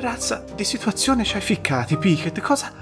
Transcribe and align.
razza 0.00 0.44
di 0.54 0.64
situazione 0.64 1.24
ci 1.24 1.36
hai 1.36 1.42
ficcati, 1.42 1.96
Pickett? 1.96 2.40
Cosa, 2.40 2.72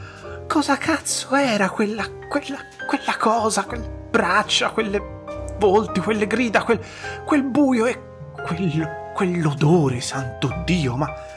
cosa 0.47 0.77
cazzo 0.77 1.35
era 1.35 1.69
quella, 1.69 2.07
quella, 2.29 2.59
quella 2.87 3.17
cosa, 3.19 3.65
quelle 3.65 3.89
braccia, 4.11 4.71
quelle 4.71 5.17
volti, 5.59 6.01
quelle 6.01 6.27
grida, 6.27 6.63
quel, 6.63 6.81
quel 7.25 7.43
buio 7.43 7.87
e 7.87 8.01
quello, 8.47 9.13
quell'odore, 9.15 10.01
santo 10.01 10.63
Dio, 10.65 10.97
ma... 10.97 11.37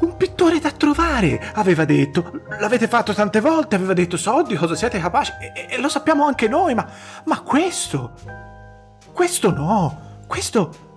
Un 0.00 0.16
pittore 0.16 0.60
da 0.60 0.70
trovare, 0.70 1.52
aveva 1.54 1.84
detto. 1.84 2.40
L'avete 2.58 2.88
fatto 2.88 3.12
tante 3.12 3.40
volte, 3.40 3.74
aveva 3.74 3.92
detto 3.92 4.16
so 4.16 4.42
di 4.42 4.54
cosa 4.54 4.74
siete 4.74 4.98
capaci 4.98 5.32
e, 5.38 5.66
e 5.68 5.78
lo 5.78 5.90
sappiamo 5.90 6.24
anche 6.24 6.48
noi, 6.48 6.74
ma, 6.74 6.86
ma 7.24 7.40
questo... 7.40 8.12
Questo 9.12 9.50
no, 9.50 10.22
questo... 10.26 10.88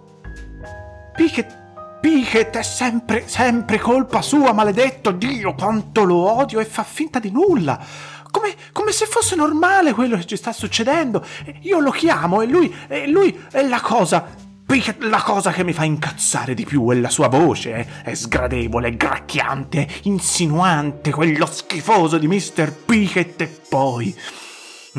Pickett 1.14 1.63
Pickett 2.04 2.58
è 2.58 2.64
sempre, 2.64 3.30
sempre 3.30 3.80
colpa 3.80 4.22
sua, 4.22 4.52
maledetto 4.52 5.12
Dio, 5.12 5.54
quanto 5.54 6.04
lo 6.04 6.34
odio 6.34 6.60
e 6.60 6.66
fa 6.66 6.84
finta 6.84 7.18
di 7.18 7.32
nulla. 7.32 7.80
Come, 8.30 8.54
come, 8.74 8.92
se 8.92 9.06
fosse 9.06 9.38
normale 9.38 9.94
quello 9.94 10.18
che 10.18 10.26
ci 10.26 10.36
sta 10.36 10.52
succedendo. 10.52 11.26
Io 11.62 11.80
lo 11.80 11.92
chiamo 11.92 12.42
e 12.42 12.48
lui, 12.48 12.76
e 12.90 13.08
lui 13.08 13.40
è 13.50 13.66
la 13.66 13.80
cosa. 13.80 14.36
La 15.00 15.22
cosa 15.22 15.54
che 15.54 15.64
mi 15.64 15.72
fa 15.72 15.86
incazzare 15.86 16.54
di 16.54 16.66
più 16.66 16.90
è 16.92 16.96
la 16.96 17.10
sua 17.10 17.30
voce. 17.30 17.74
È, 17.74 17.86
è 18.04 18.14
sgradevole, 18.14 18.90
è 18.90 18.96
gracchiante, 18.98 19.88
insinuante, 20.02 21.10
quello 21.10 21.46
schifoso 21.46 22.18
di 22.18 22.28
Mr. 22.28 22.70
Pickett 22.84 23.40
e 23.40 23.48
poi. 23.70 24.14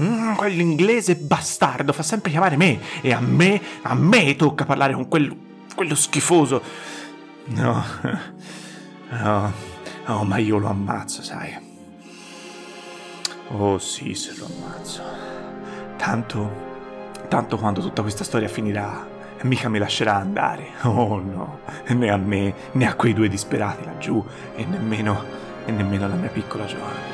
Mm, 0.00 0.36
quell'inglese 0.36 1.16
bastardo 1.16 1.92
fa 1.92 2.02
sempre 2.02 2.30
chiamare 2.30 2.56
me 2.56 2.80
e 3.02 3.12
a 3.12 3.20
me, 3.20 3.60
a 3.82 3.94
me 3.94 4.36
tocca 4.36 4.64
parlare 4.64 4.94
con 4.94 5.06
quello, 5.06 5.36
quello 5.74 5.94
schifoso 5.94 6.92
No, 7.46 7.84
no, 9.10 9.52
oh, 10.08 10.24
ma 10.24 10.38
io 10.38 10.56
lo 10.56 10.68
ammazzo, 10.68 11.22
sai. 11.22 11.54
Oh 13.48 13.78
sì, 13.78 14.14
se 14.14 14.34
lo 14.38 14.46
ammazzo. 14.46 15.02
Tanto, 15.98 16.50
tanto 17.28 17.58
quando 17.58 17.82
tutta 17.82 18.00
questa 18.00 18.24
storia 18.24 18.48
finirà, 18.48 19.06
mica 19.42 19.68
mi 19.68 19.78
lascerà 19.78 20.14
andare. 20.14 20.72
Oh 20.84 21.20
no, 21.20 21.60
né 21.88 22.10
a 22.10 22.16
me, 22.16 22.54
né 22.72 22.86
a 22.86 22.94
quei 22.94 23.12
due 23.12 23.28
disperati 23.28 23.84
laggiù, 23.84 24.24
e 24.56 24.64
nemmeno, 24.64 25.22
e 25.66 25.70
nemmeno 25.70 26.06
alla 26.06 26.14
mia 26.14 26.30
piccola 26.30 26.64
Giovanna. 26.64 27.12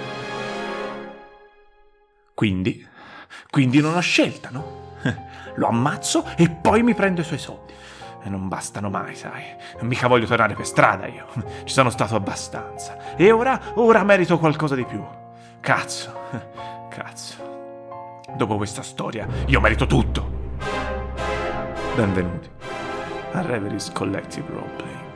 Quindi, 2.34 2.86
quindi 3.50 3.80
non 3.80 3.96
ho 3.96 4.00
scelta, 4.00 4.48
no? 4.50 4.94
Lo 5.56 5.66
ammazzo 5.66 6.24
e 6.36 6.48
poi 6.48 6.82
mi 6.84 6.94
prendo 6.94 7.20
i 7.20 7.24
suoi 7.24 7.38
soldi. 7.38 7.72
E 8.22 8.28
non 8.28 8.48
bastano 8.48 8.90
mai, 8.90 9.14
sai. 9.14 9.42
Mica 9.80 10.06
voglio 10.06 10.26
tornare 10.26 10.54
per 10.54 10.66
strada 10.66 11.06
io. 11.06 11.26
Ci 11.64 11.72
sono 11.72 11.90
stato 11.90 12.16
abbastanza. 12.16 13.16
E 13.16 13.30
ora, 13.30 13.58
ora 13.74 14.02
merito 14.04 14.38
qualcosa 14.38 14.74
di 14.74 14.84
più. 14.84 15.02
Cazzo, 15.60 16.20
cazzo. 16.90 17.48
Dopo 18.36 18.56
questa 18.56 18.82
storia, 18.82 19.26
io 19.46 19.60
merito 19.60 19.86
tutto. 19.86 20.38
Benvenuti 21.96 22.48
a 23.32 23.42
Reveries 23.42 23.90
Collective 23.92 24.46
Roleplay. 24.48 25.09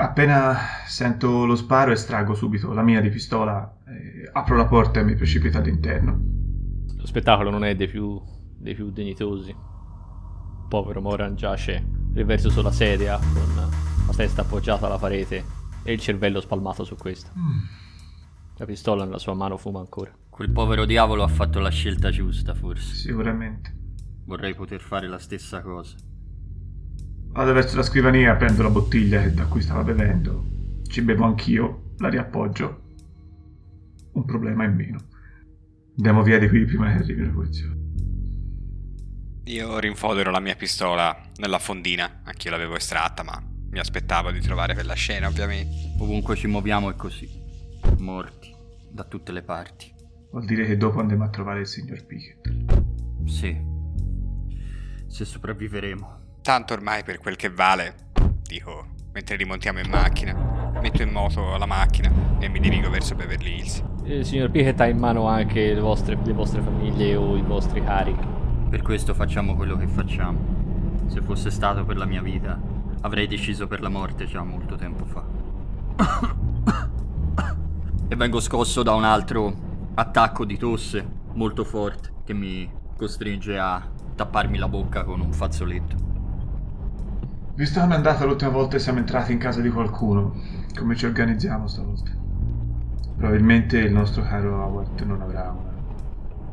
Appena 0.00 0.56
sento 0.86 1.44
lo 1.44 1.56
sparo 1.56 1.90
estraggo 1.90 2.34
subito 2.34 2.72
la 2.72 2.82
mia 2.82 3.00
di 3.00 3.08
pistola, 3.08 3.78
apro 4.30 4.54
la 4.54 4.66
porta 4.66 5.00
e 5.00 5.02
mi 5.02 5.16
precipito 5.16 5.58
all'interno. 5.58 6.20
Lo 6.96 7.04
spettacolo 7.04 7.50
non 7.50 7.64
è 7.64 7.74
dei 7.74 7.88
più, 7.88 8.22
dei 8.56 8.76
più 8.76 8.92
dignitosi. 8.92 9.52
Povero 10.68 11.00
Moran 11.00 11.34
giace 11.34 11.84
riverso 12.14 12.48
sulla 12.48 12.70
sedia 12.70 13.18
con 13.18 13.54
la 13.56 14.14
testa 14.14 14.42
appoggiata 14.42 14.86
alla 14.86 14.98
parete 14.98 15.44
e 15.82 15.92
il 15.92 15.98
cervello 15.98 16.40
spalmato 16.40 16.84
su 16.84 16.94
questa. 16.94 17.32
Mm. 17.36 17.58
La 18.58 18.66
pistola 18.66 19.02
nella 19.02 19.18
sua 19.18 19.34
mano 19.34 19.56
fuma 19.56 19.80
ancora. 19.80 20.16
Quel 20.30 20.52
povero 20.52 20.84
diavolo 20.84 21.24
ha 21.24 21.28
fatto 21.28 21.58
la 21.58 21.70
scelta 21.70 22.10
giusta, 22.10 22.54
forse. 22.54 22.94
Sicuramente. 22.94 23.74
Vorrei 24.26 24.54
poter 24.54 24.80
fare 24.80 25.08
la 25.08 25.18
stessa 25.18 25.60
cosa. 25.60 25.96
Vado 27.38 27.52
verso 27.52 27.76
la 27.76 27.84
scrivania, 27.84 28.34
prendo 28.34 28.64
la 28.64 28.68
bottiglia 28.68 29.28
da 29.28 29.46
cui 29.46 29.62
stava 29.62 29.84
bevendo, 29.84 30.44
ci 30.88 31.02
bevo 31.02 31.24
anch'io, 31.24 31.92
la 31.98 32.08
riappoggio. 32.08 32.96
Un 34.14 34.24
problema 34.24 34.64
in 34.64 34.74
meno. 34.74 34.98
Andiamo 35.98 36.24
via 36.24 36.40
di 36.40 36.48
qui 36.48 36.64
prima 36.64 36.90
che 36.90 36.98
arrivi 36.98 37.24
la 37.24 37.30
polizia. 37.30 37.68
Io 39.44 39.78
rinfodero 39.78 40.32
la 40.32 40.40
mia 40.40 40.56
pistola 40.56 41.16
nella 41.36 41.60
fondina, 41.60 42.22
anch'io 42.24 42.50
l'avevo 42.50 42.74
estratta, 42.74 43.22
ma 43.22 43.40
mi 43.70 43.78
aspettavo 43.78 44.32
di 44.32 44.40
trovare 44.40 44.74
quella 44.74 44.94
scena, 44.94 45.28
ovviamente. 45.28 45.94
Ovunque 46.00 46.34
ci 46.34 46.48
muoviamo 46.48 46.90
è 46.90 46.96
così. 46.96 47.30
Morti, 48.00 48.52
da 48.90 49.04
tutte 49.04 49.30
le 49.30 49.42
parti. 49.42 49.94
Vuol 50.32 50.44
dire 50.44 50.66
che 50.66 50.76
dopo 50.76 50.98
andiamo 50.98 51.22
a 51.22 51.28
trovare 51.28 51.60
il 51.60 51.68
signor 51.68 52.04
Pickett. 52.04 52.72
Sì. 53.26 53.56
Se 55.06 55.24
sopravviveremo. 55.24 56.17
Tanto 56.48 56.72
ormai 56.72 57.02
per 57.02 57.18
quel 57.18 57.36
che 57.36 57.50
vale, 57.50 57.94
dico, 58.42 58.86
mentre 59.12 59.36
rimontiamo 59.36 59.80
in 59.80 59.90
macchina, 59.90 60.72
metto 60.80 61.02
in 61.02 61.10
moto 61.10 61.58
la 61.58 61.66
macchina 61.66 62.10
e 62.38 62.48
mi 62.48 62.58
dirigo 62.58 62.88
verso 62.88 63.14
Beverly 63.14 63.58
Hills. 63.58 63.84
Il 64.04 64.24
signor 64.24 64.50
Pickett 64.50 64.80
ha 64.80 64.86
in 64.86 64.96
mano 64.96 65.26
anche 65.26 65.74
le 65.74 65.80
vostre, 65.80 66.16
le 66.24 66.32
vostre 66.32 66.62
famiglie 66.62 67.14
o 67.16 67.36
i 67.36 67.42
vostri 67.42 67.84
cari. 67.84 68.16
Per 68.70 68.80
questo 68.80 69.12
facciamo 69.12 69.56
quello 69.56 69.76
che 69.76 69.88
facciamo. 69.88 71.04
Se 71.08 71.20
fosse 71.20 71.50
stato 71.50 71.84
per 71.84 71.98
la 71.98 72.06
mia 72.06 72.22
vita, 72.22 72.58
avrei 73.02 73.26
deciso 73.26 73.66
per 73.66 73.82
la 73.82 73.90
morte 73.90 74.24
già 74.24 74.42
molto 74.42 74.74
tempo 74.76 75.04
fa. 75.04 75.26
e 78.08 78.16
vengo 78.16 78.40
scosso 78.40 78.82
da 78.82 78.94
un 78.94 79.04
altro 79.04 79.90
attacco 79.96 80.46
di 80.46 80.56
tosse 80.56 81.06
molto 81.34 81.62
forte 81.64 82.10
che 82.24 82.32
mi 82.32 82.66
costringe 82.96 83.58
a 83.58 83.86
tapparmi 84.14 84.56
la 84.56 84.68
bocca 84.68 85.04
con 85.04 85.20
un 85.20 85.34
fazzoletto. 85.34 86.07
Visto 87.58 87.80
come 87.80 87.94
è 87.94 87.96
andata 87.96 88.24
l'ultima 88.24 88.52
volta 88.52 88.76
e 88.76 88.78
siamo 88.78 89.00
entrati 89.00 89.32
in 89.32 89.38
casa 89.38 89.60
di 89.60 89.68
qualcuno, 89.68 90.32
come 90.76 90.94
ci 90.94 91.06
organizziamo 91.06 91.66
stavolta? 91.66 92.12
Probabilmente 93.16 93.78
il 93.78 93.92
nostro 93.92 94.22
caro 94.22 94.62
Howard 94.62 95.00
non 95.00 95.20
avrà 95.20 95.50
una... 95.50 95.74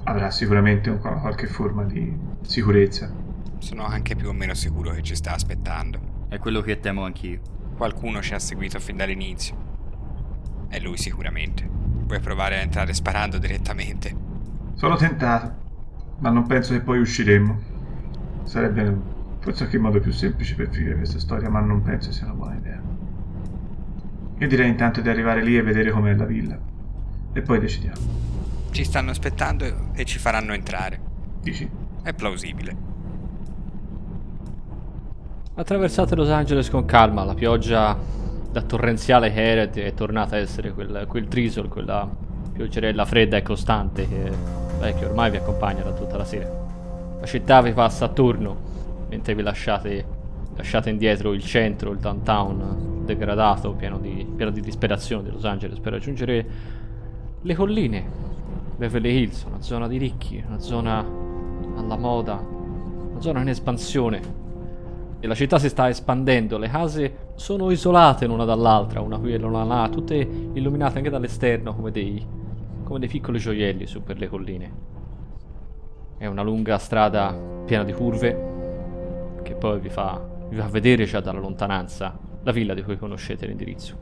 avrà 0.05 0.31
sicuramente 0.31 0.89
un, 0.89 0.97
qualche 0.97 1.45
forma 1.45 1.83
di 1.83 2.11
sicurezza. 2.41 3.13
Sono 3.59 3.85
anche 3.85 4.15
più 4.15 4.29
o 4.29 4.33
meno 4.33 4.55
sicuro 4.55 4.93
che 4.93 5.03
ci 5.03 5.13
sta 5.13 5.35
aspettando. 5.35 6.25
È 6.27 6.39
quello 6.39 6.61
che 6.61 6.79
temo 6.79 7.03
anch'io. 7.03 7.39
Qualcuno 7.77 8.19
ci 8.23 8.33
ha 8.33 8.39
seguito 8.39 8.79
fin 8.79 8.97
dall'inizio. 8.97 9.55
È 10.69 10.79
lui 10.79 10.97
sicuramente. 10.97 11.69
Vuoi 11.69 12.19
provare 12.19 12.57
a 12.57 12.61
entrare 12.61 12.95
sparando 12.95 13.37
direttamente? 13.37 14.15
Sono 14.73 14.95
tentato, 14.95 15.53
ma 16.17 16.31
non 16.31 16.47
penso 16.47 16.73
che 16.73 16.81
poi 16.81 16.97
usciremmo. 16.97 17.61
Sarebbe 18.41 19.14
Forse 19.45 19.65
anche 19.65 19.75
il 19.75 19.81
modo 19.83 19.99
più 19.99 20.11
semplice 20.11 20.55
per 20.55 20.69
finire 20.71 20.95
questa 20.95 21.19
storia, 21.19 21.51
ma 21.51 21.59
non 21.59 21.83
penso 21.83 22.11
sia 22.11 22.25
una 22.25 22.33
buona 22.33 22.55
idea. 22.55 22.81
Io 24.39 24.47
direi 24.47 24.67
intanto 24.67 25.01
di 25.01 25.09
arrivare 25.09 25.43
lì 25.43 25.55
e 25.55 25.61
vedere 25.61 25.91
com'è 25.91 26.15
la 26.15 26.25
villa. 26.25 26.57
E 27.31 27.41
poi 27.43 27.59
decidiamo. 27.59 27.99
Ci 28.71 28.83
stanno 28.83 29.11
aspettando 29.11 29.91
e 29.93 30.03
ci 30.03 30.17
faranno 30.17 30.53
entrare. 30.53 30.99
Dici? 31.43 31.69
È 32.01 32.11
plausibile. 32.15 32.75
Attraversate 35.53 36.15
Los 36.15 36.29
Angeles 36.29 36.71
con 36.71 36.85
calma, 36.85 37.23
la 37.23 37.35
pioggia 37.35 37.95
da 38.51 38.61
torrenziale 38.63 39.31
che 39.31 39.47
era 39.47 39.69
è 39.69 39.93
tornata 39.93 40.37
a 40.37 40.39
essere 40.39 40.73
quel, 40.73 41.05
quel 41.07 41.27
drizzle, 41.27 41.67
quella 41.67 42.09
pioggerella 42.51 43.05
fredda 43.05 43.37
e 43.37 43.43
costante 43.43 44.07
che, 44.07 44.31
beh, 44.79 44.95
che 44.95 45.05
ormai 45.05 45.29
vi 45.29 45.37
accompagna 45.37 45.83
da 45.83 45.91
tutta 45.91 46.17
la 46.17 46.25
sera. 46.25 46.49
La 47.19 47.25
città 47.27 47.61
vi 47.61 47.73
passa 47.73 48.05
attorno, 48.05 48.64
mentre 49.15 49.33
vi 49.33 49.41
lasciate, 49.41 50.05
lasciate 50.55 50.89
indietro 50.89 51.31
il 51.31 51.43
centro, 51.43 51.91
il 51.91 51.99
downtown 51.99 53.03
degradato, 53.05 53.73
pieno 53.73 53.97
di, 53.97 54.27
pieno 54.35 54.51
di 54.51 54.59
disperazione 54.59 55.23
di 55.23 55.31
Los 55.31 55.45
Angeles 55.45 55.79
per 55.79 55.93
raggiungere 55.93 56.45
le 57.41 57.55
colline. 57.55 58.23
Beverly 58.75 59.21
Hills, 59.21 59.43
una 59.43 59.61
zona 59.61 59.87
di 59.87 59.97
ricchi, 59.97 60.43
una 60.45 60.59
zona 60.59 60.99
alla 61.77 61.95
moda, 61.95 62.33
una 62.35 63.21
zona 63.21 63.39
in 63.39 63.47
espansione. 63.47 64.43
E 65.21 65.27
la 65.27 65.33
città 65.33 65.57
si 65.59 65.69
sta 65.69 65.87
espandendo, 65.87 66.57
le 66.57 66.67
case 66.67 67.15
sono 67.35 67.71
isolate 67.71 68.25
l'una 68.25 68.43
dall'altra, 68.43 68.99
una 68.99 69.17
qui 69.17 69.33
e 69.33 69.37
l'una 69.37 69.63
là, 69.63 69.87
tutte 69.89 70.15
illuminate 70.15 70.97
anche 70.97 71.09
dall'esterno 71.09 71.73
come 71.73 71.91
dei, 71.91 72.23
come 72.83 72.99
dei 72.99 73.07
piccoli 73.07 73.39
gioielli 73.39 73.87
su 73.87 74.03
per 74.03 74.19
le 74.19 74.27
colline. 74.27 74.71
È 76.17 76.25
una 76.25 76.43
lunga 76.43 76.77
strada 76.77 77.33
piena 77.65 77.85
di 77.85 77.93
curve, 77.93 78.54
che 79.45 79.53
poi 79.53 79.79
vi 79.79 79.89
fa, 79.89 80.19
vi 80.49 80.55
fa 80.55 80.67
vedere 80.67 81.05
già 81.05 81.19
dalla 81.19 81.39
lontananza 81.39 82.17
la 82.41 82.51
villa 82.51 82.73
di 82.73 82.81
cui 82.81 82.97
conoscete 82.97 83.45
l'indirizzo. 83.45 83.95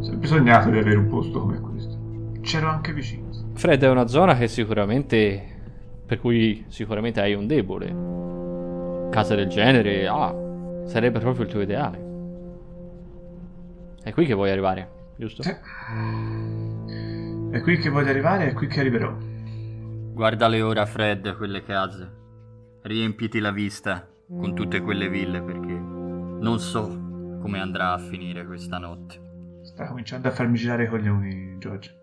Sempre 0.00 0.26
sognato 0.26 0.68
di 0.68 0.78
avere 0.78 0.96
un 0.96 1.06
posto 1.06 1.40
come 1.40 1.60
questo. 1.60 1.96
c'ero 2.40 2.68
anche 2.68 2.92
vicino. 2.92 3.28
Fred 3.54 3.82
è 3.82 3.88
una 3.88 4.08
zona 4.08 4.36
che 4.36 4.48
sicuramente. 4.48 5.56
per 6.04 6.18
cui 6.18 6.64
sicuramente 6.68 7.20
hai 7.20 7.34
un 7.34 7.46
debole. 7.46 9.08
Case 9.10 9.36
del 9.36 9.46
genere, 9.48 10.08
ah, 10.08 10.34
sarebbe 10.86 11.20
proprio 11.20 11.44
il 11.44 11.50
tuo 11.50 11.60
ideale. 11.60 12.06
È 14.02 14.12
qui 14.12 14.26
che 14.26 14.34
vuoi 14.34 14.50
arrivare, 14.50 14.88
giusto? 15.16 15.42
Sì. 15.42 15.50
È 17.50 17.60
qui 17.60 17.78
che 17.78 17.88
voglio 17.90 18.10
arrivare, 18.10 18.50
è 18.50 18.52
qui 18.54 18.66
che 18.66 18.80
arriverò. 18.80 19.14
Guardale 20.12 20.60
ora, 20.62 20.84
Fred, 20.84 21.36
quelle 21.36 21.62
case. 21.62 22.17
Riempiti 22.88 23.38
la 23.38 23.50
vista 23.50 24.08
con 24.26 24.54
tutte 24.54 24.80
quelle 24.80 25.10
ville 25.10 25.42
perché 25.42 25.74
non 25.74 26.58
so 26.58 26.88
come 27.38 27.60
andrà 27.60 27.92
a 27.92 27.98
finire 27.98 28.46
questa 28.46 28.78
notte. 28.78 29.60
Sta 29.62 29.88
cominciando 29.88 30.28
a 30.28 30.30
farmi 30.30 30.56
girare 30.56 30.84
i 30.84 30.88
coglioni, 30.88 31.58
George. 31.58 31.94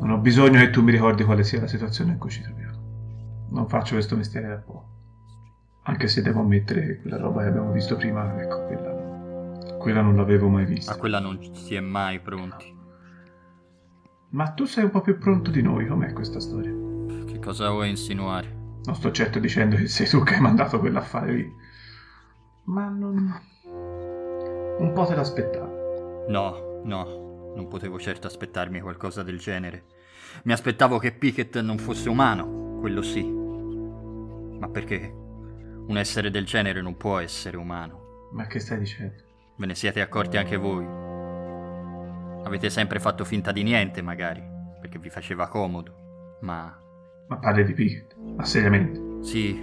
Non 0.00 0.12
ho 0.12 0.16
bisogno 0.16 0.58
che 0.58 0.70
tu 0.70 0.82
mi 0.82 0.92
ricordi 0.92 1.24
quale 1.24 1.44
sia 1.44 1.60
la 1.60 1.66
situazione 1.66 2.12
in 2.12 2.18
cui 2.18 2.30
ci 2.30 2.40
troviamo. 2.40 3.48
Non 3.50 3.68
faccio 3.68 3.96
questo 3.96 4.16
mestiere 4.16 4.48
da 4.48 4.56
poco. 4.56 4.88
Anche 5.82 6.08
se 6.08 6.22
devo 6.22 6.40
ammettere 6.40 6.86
che 6.86 7.00
quella 7.02 7.18
roba 7.18 7.42
che 7.42 7.48
abbiamo 7.48 7.70
visto 7.70 7.96
prima, 7.96 8.34
ecco, 8.40 8.64
quella, 8.64 9.76
quella 9.76 10.00
non 10.00 10.16
l'avevo 10.16 10.48
mai 10.48 10.64
vista. 10.64 10.92
A 10.92 10.96
quella 10.96 11.20
non 11.20 11.38
si 11.52 11.74
è 11.74 11.80
mai 11.80 12.18
pronti. 12.20 12.74
Ma 14.30 14.52
tu 14.52 14.64
sei 14.64 14.84
un 14.84 14.90
po' 14.90 15.02
più 15.02 15.18
pronto 15.18 15.50
di 15.50 15.60
noi, 15.60 15.86
com'è 15.86 16.14
questa 16.14 16.40
storia? 16.40 16.72
Che 17.26 17.38
cosa 17.40 17.68
vuoi 17.68 17.90
insinuare? 17.90 18.57
Non 18.88 18.96
sto 18.96 19.12
certo 19.12 19.38
dicendo 19.38 19.76
che 19.76 19.86
sei 19.86 20.08
tu 20.08 20.22
che 20.22 20.36
hai 20.36 20.40
mandato 20.40 20.78
quell'affare 20.78 21.32
lì. 21.34 21.54
Ma 22.64 22.88
non... 22.88 23.38
Un 24.78 24.92
po' 24.94 25.04
te 25.04 25.14
l'aspettavo. 25.14 26.24
No, 26.28 26.80
no, 26.84 27.52
non 27.54 27.68
potevo 27.68 27.98
certo 27.98 28.28
aspettarmi 28.28 28.80
qualcosa 28.80 29.22
del 29.22 29.38
genere. 29.38 29.84
Mi 30.44 30.54
aspettavo 30.54 30.96
che 30.96 31.12
Pickett 31.12 31.60
non 31.60 31.76
fosse 31.76 32.08
umano, 32.08 32.78
quello 32.80 33.02
sì. 33.02 33.22
Ma 33.22 34.70
perché? 34.70 35.14
Un 35.86 35.98
essere 35.98 36.30
del 36.30 36.46
genere 36.46 36.80
non 36.80 36.96
può 36.96 37.18
essere 37.18 37.58
umano. 37.58 38.30
Ma 38.32 38.46
che 38.46 38.58
stai 38.58 38.78
dicendo? 38.78 39.22
Ve 39.56 39.66
ne 39.66 39.74
siete 39.74 40.00
accorti 40.00 40.38
anche 40.38 40.56
voi. 40.56 40.86
Avete 42.42 42.70
sempre 42.70 43.00
fatto 43.00 43.26
finta 43.26 43.52
di 43.52 43.64
niente, 43.64 44.00
magari, 44.00 44.42
perché 44.80 44.98
vi 44.98 45.10
faceva 45.10 45.46
comodo. 45.46 46.38
Ma 46.40 46.86
Ma 47.28 47.36
parli 47.36 47.64
di 47.64 47.74
Pickett? 47.74 48.16
Ma 48.16 48.44
seriamente? 48.44 49.22
Sì, 49.22 49.60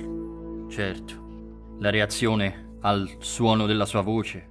certo. 0.69 1.13
La 1.79 1.89
reazione 1.89 2.77
al 2.81 3.09
suono 3.19 3.65
della 3.65 3.85
sua 3.85 4.01
voce. 4.01 4.49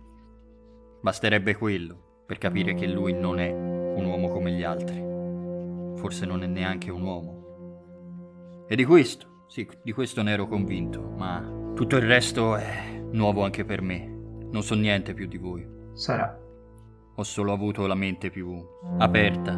Basterebbe 1.00 1.54
quello 1.54 2.22
per 2.26 2.38
capire 2.38 2.74
che 2.74 2.88
lui 2.88 3.12
non 3.12 3.38
è 3.38 3.52
un 3.52 4.04
uomo 4.04 4.28
come 4.28 4.50
gli 4.50 4.64
altri. 4.64 4.96
Forse 5.96 6.26
non 6.26 6.42
è 6.42 6.46
neanche 6.46 6.90
un 6.90 7.02
uomo. 7.02 8.66
E 8.68 8.74
di 8.74 8.84
questo, 8.84 9.44
sì, 9.46 9.68
di 9.82 9.92
questo 9.92 10.22
ne 10.22 10.32
ero 10.32 10.48
convinto, 10.48 11.00
ma 11.16 11.72
tutto 11.74 11.96
il 11.96 12.02
resto 12.02 12.56
è 12.56 13.00
nuovo 13.12 13.44
anche 13.44 13.64
per 13.64 13.80
me. 13.80 14.06
Non 14.50 14.62
so 14.62 14.74
niente 14.74 15.14
più 15.14 15.26
di 15.26 15.38
voi. 15.38 15.64
Sarà. 15.92 16.36
Ho 17.14 17.22
solo 17.22 17.52
avuto 17.52 17.86
la 17.86 17.94
mente 17.94 18.30
più 18.30 18.60
aperta 18.98 19.52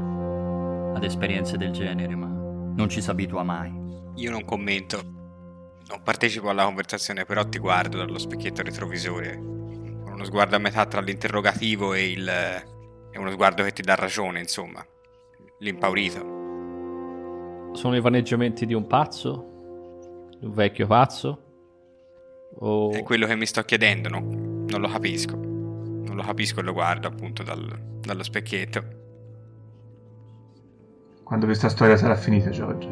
ad 0.94 1.02
esperienze 1.02 1.56
del 1.56 1.70
genere, 1.70 2.14
ma 2.14 2.35
non 2.76 2.88
ci 2.88 3.02
si 3.02 3.10
abitua 3.10 3.42
mai. 3.42 3.72
Io 4.16 4.30
non 4.30 4.44
commento, 4.44 5.02
non 5.88 6.02
partecipo 6.02 6.48
alla 6.48 6.64
conversazione, 6.64 7.24
però 7.24 7.46
ti 7.48 7.58
guardo 7.58 7.96
dallo 7.96 8.18
specchietto 8.18 8.62
retrovisore. 8.62 9.34
Con 9.36 10.12
uno 10.12 10.24
sguardo 10.24 10.56
a 10.56 10.58
metà 10.58 10.86
tra 10.86 11.00
l'interrogativo 11.00 11.92
e 11.94 12.10
il. 12.10 12.28
e 12.28 13.18
uno 13.18 13.30
sguardo 13.30 13.64
che 13.64 13.72
ti 13.72 13.82
dà 13.82 13.94
ragione, 13.94 14.40
insomma. 14.40 14.86
L'impaurito. 15.58 16.34
Sono 17.72 17.96
i 17.96 18.00
vaneggiamenti 18.00 18.64
di 18.66 18.74
un 18.74 18.86
pazzo? 18.86 20.28
Di 20.38 20.46
un 20.46 20.52
vecchio 20.52 20.86
pazzo? 20.86 21.42
O... 22.58 22.90
È 22.92 23.02
quello 23.02 23.26
che 23.26 23.36
mi 23.36 23.46
sto 23.46 23.62
chiedendo, 23.62 24.08
no? 24.08 24.20
non 24.20 24.80
lo 24.80 24.88
capisco. 24.88 25.36
Non 25.36 26.14
lo 26.14 26.22
capisco 26.22 26.60
e 26.60 26.62
lo 26.62 26.72
guardo 26.72 27.08
appunto 27.08 27.42
dal- 27.42 28.00
dallo 28.00 28.22
specchietto. 28.22 29.04
Quando 31.26 31.46
questa 31.46 31.68
storia 31.68 31.96
sarà 31.96 32.14
finita, 32.14 32.50
George, 32.50 32.86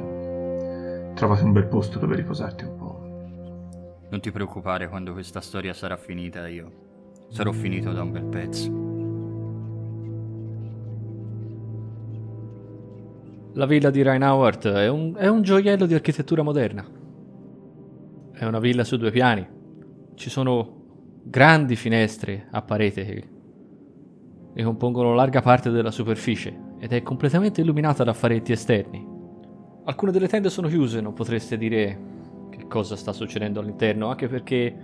trovati 1.14 1.44
un 1.44 1.52
bel 1.52 1.66
posto 1.66 2.00
dove 2.00 2.16
riposarti 2.16 2.64
un 2.64 2.76
po'. 2.76 4.08
Non 4.10 4.20
ti 4.20 4.32
preoccupare 4.32 4.88
quando 4.88 5.12
questa 5.12 5.40
storia 5.40 5.72
sarà 5.72 5.96
finita, 5.96 6.48
io 6.48 6.72
sarò 7.28 7.52
finito 7.52 7.92
da 7.92 8.02
un 8.02 8.10
bel 8.10 8.24
pezzo. 8.24 8.72
La 13.52 13.66
villa 13.66 13.90
di 13.90 14.02
Reinhauert 14.02 14.66
è 14.66 14.88
un, 14.88 15.14
è 15.16 15.28
un 15.28 15.42
gioiello 15.42 15.86
di 15.86 15.94
architettura 15.94 16.42
moderna. 16.42 16.84
È 18.32 18.44
una 18.44 18.58
villa 18.58 18.82
su 18.82 18.96
due 18.96 19.12
piani. 19.12 19.46
Ci 20.16 20.28
sono 20.28 21.22
grandi 21.22 21.76
finestre 21.76 22.48
a 22.50 22.62
parete 22.62 23.04
che 23.04 23.28
ne 24.54 24.64
compongono 24.64 25.14
larga 25.14 25.40
parte 25.40 25.70
della 25.70 25.92
superficie 25.92 26.63
ed 26.84 26.92
è 26.92 27.02
completamente 27.02 27.62
illuminata 27.62 28.04
da 28.04 28.12
faretti 28.12 28.52
esterni. 28.52 29.02
Alcune 29.84 30.12
delle 30.12 30.28
tende 30.28 30.50
sono 30.50 30.68
chiuse, 30.68 31.00
non 31.00 31.14
potreste 31.14 31.56
dire 31.56 31.98
che 32.50 32.66
cosa 32.66 32.94
sta 32.94 33.14
succedendo 33.14 33.58
all'interno, 33.58 34.10
anche 34.10 34.28
perché 34.28 34.76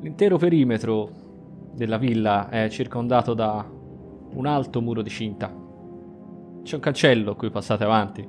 l'intero 0.00 0.36
perimetro 0.36 1.10
della 1.74 1.98
villa 1.98 2.48
è 2.50 2.68
circondato 2.68 3.34
da 3.34 3.68
un 3.68 4.46
alto 4.46 4.80
muro 4.80 5.02
di 5.02 5.10
cinta. 5.10 5.52
C'è 6.62 6.74
un 6.76 6.80
cancello 6.80 7.32
a 7.32 7.34
cui 7.36 7.50
passate 7.50 7.82
avanti, 7.82 8.28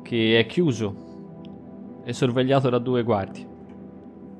che 0.00 0.38
è 0.38 0.46
chiuso 0.46 2.00
e 2.02 2.14
sorvegliato 2.14 2.70
da 2.70 2.78
due 2.78 3.02
guardie. 3.02 3.46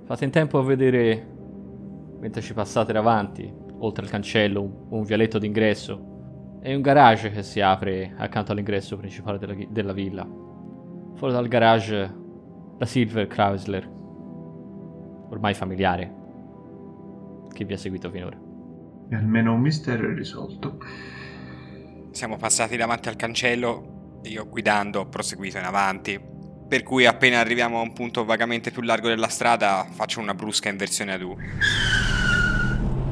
Fate 0.04 0.25
in 0.25 0.31
tempo 0.31 0.59
a 0.59 0.62
vedere, 0.62 1.26
mentre 2.21 2.40
ci 2.40 2.54
passate 2.54 2.90
davanti, 2.90 3.52
oltre 3.81 4.04
al 4.07 4.11
cancello, 4.11 4.87
un 4.88 5.02
vialetto 5.02 5.38
d'ingresso 5.38 6.12
e 6.66 6.75
un 6.75 6.80
garage 6.80 7.30
che 7.30 7.42
si 7.42 7.61
apre 7.61 8.14
accanto 8.16 8.52
all'ingresso 8.52 8.97
principale 8.97 9.37
della, 9.37 9.54
della 9.68 9.92
villa. 9.92 10.26
Fuori 11.14 11.35
dal 11.35 11.47
garage 11.47 12.14
la 12.78 12.87
Silver 12.87 13.26
Chrysler, 13.26 13.87
ormai 15.28 15.52
familiare, 15.52 16.11
che 17.52 17.66
vi 17.66 17.75
ha 17.75 17.76
seguito 17.76 18.11
finora. 18.11 18.38
E 19.11 19.14
almeno 19.14 19.52
un 19.52 19.61
mistero 19.61 20.11
è 20.11 20.14
risolto. 20.14 20.78
Siamo 22.12 22.38
passati 22.38 22.78
davanti 22.78 23.11
al 23.11 23.16
cancello 23.16 24.21
e 24.23 24.30
io 24.30 24.49
guidando 24.49 25.00
ho 25.00 25.06
proseguito 25.06 25.59
in 25.59 25.64
avanti. 25.64 26.18
Per 26.66 26.83
cui 26.83 27.04
appena 27.04 27.40
arriviamo 27.40 27.78
a 27.78 27.83
un 27.83 27.92
punto 27.92 28.25
vagamente 28.25 28.71
più 28.71 28.80
largo 28.80 29.09
della 29.09 29.28
strada 29.28 29.87
faccio 29.90 30.18
una 30.18 30.33
brusca 30.33 30.71
inversione 30.71 31.12
ad 31.12 31.21
U. 31.21 31.37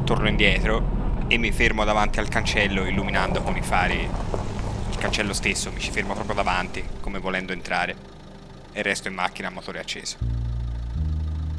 Torno 0.05 0.27
indietro 0.27 1.02
e 1.33 1.39
mi 1.39 1.51
fermo 1.51 1.85
davanti 1.85 2.21
al 2.21 2.29
cancello 2.29 2.85
illuminando 2.85 3.41
con 3.41 3.57
i 3.57 3.63
fari 3.63 4.01
il 4.03 4.97
cancello 4.99 5.33
stesso, 5.33 5.73
mi 5.73 5.81
ci 5.81 5.91
fermo 5.91 6.13
proprio 6.13 6.35
davanti, 6.35 6.85
come 7.01 7.21
volendo 7.21 7.55
entrare. 7.55 7.97
E 8.71 8.83
resto 8.83 9.09
in 9.09 9.15
macchina 9.15 9.49
a 9.49 9.51
motore 9.51 9.79
acceso. 9.79 10.19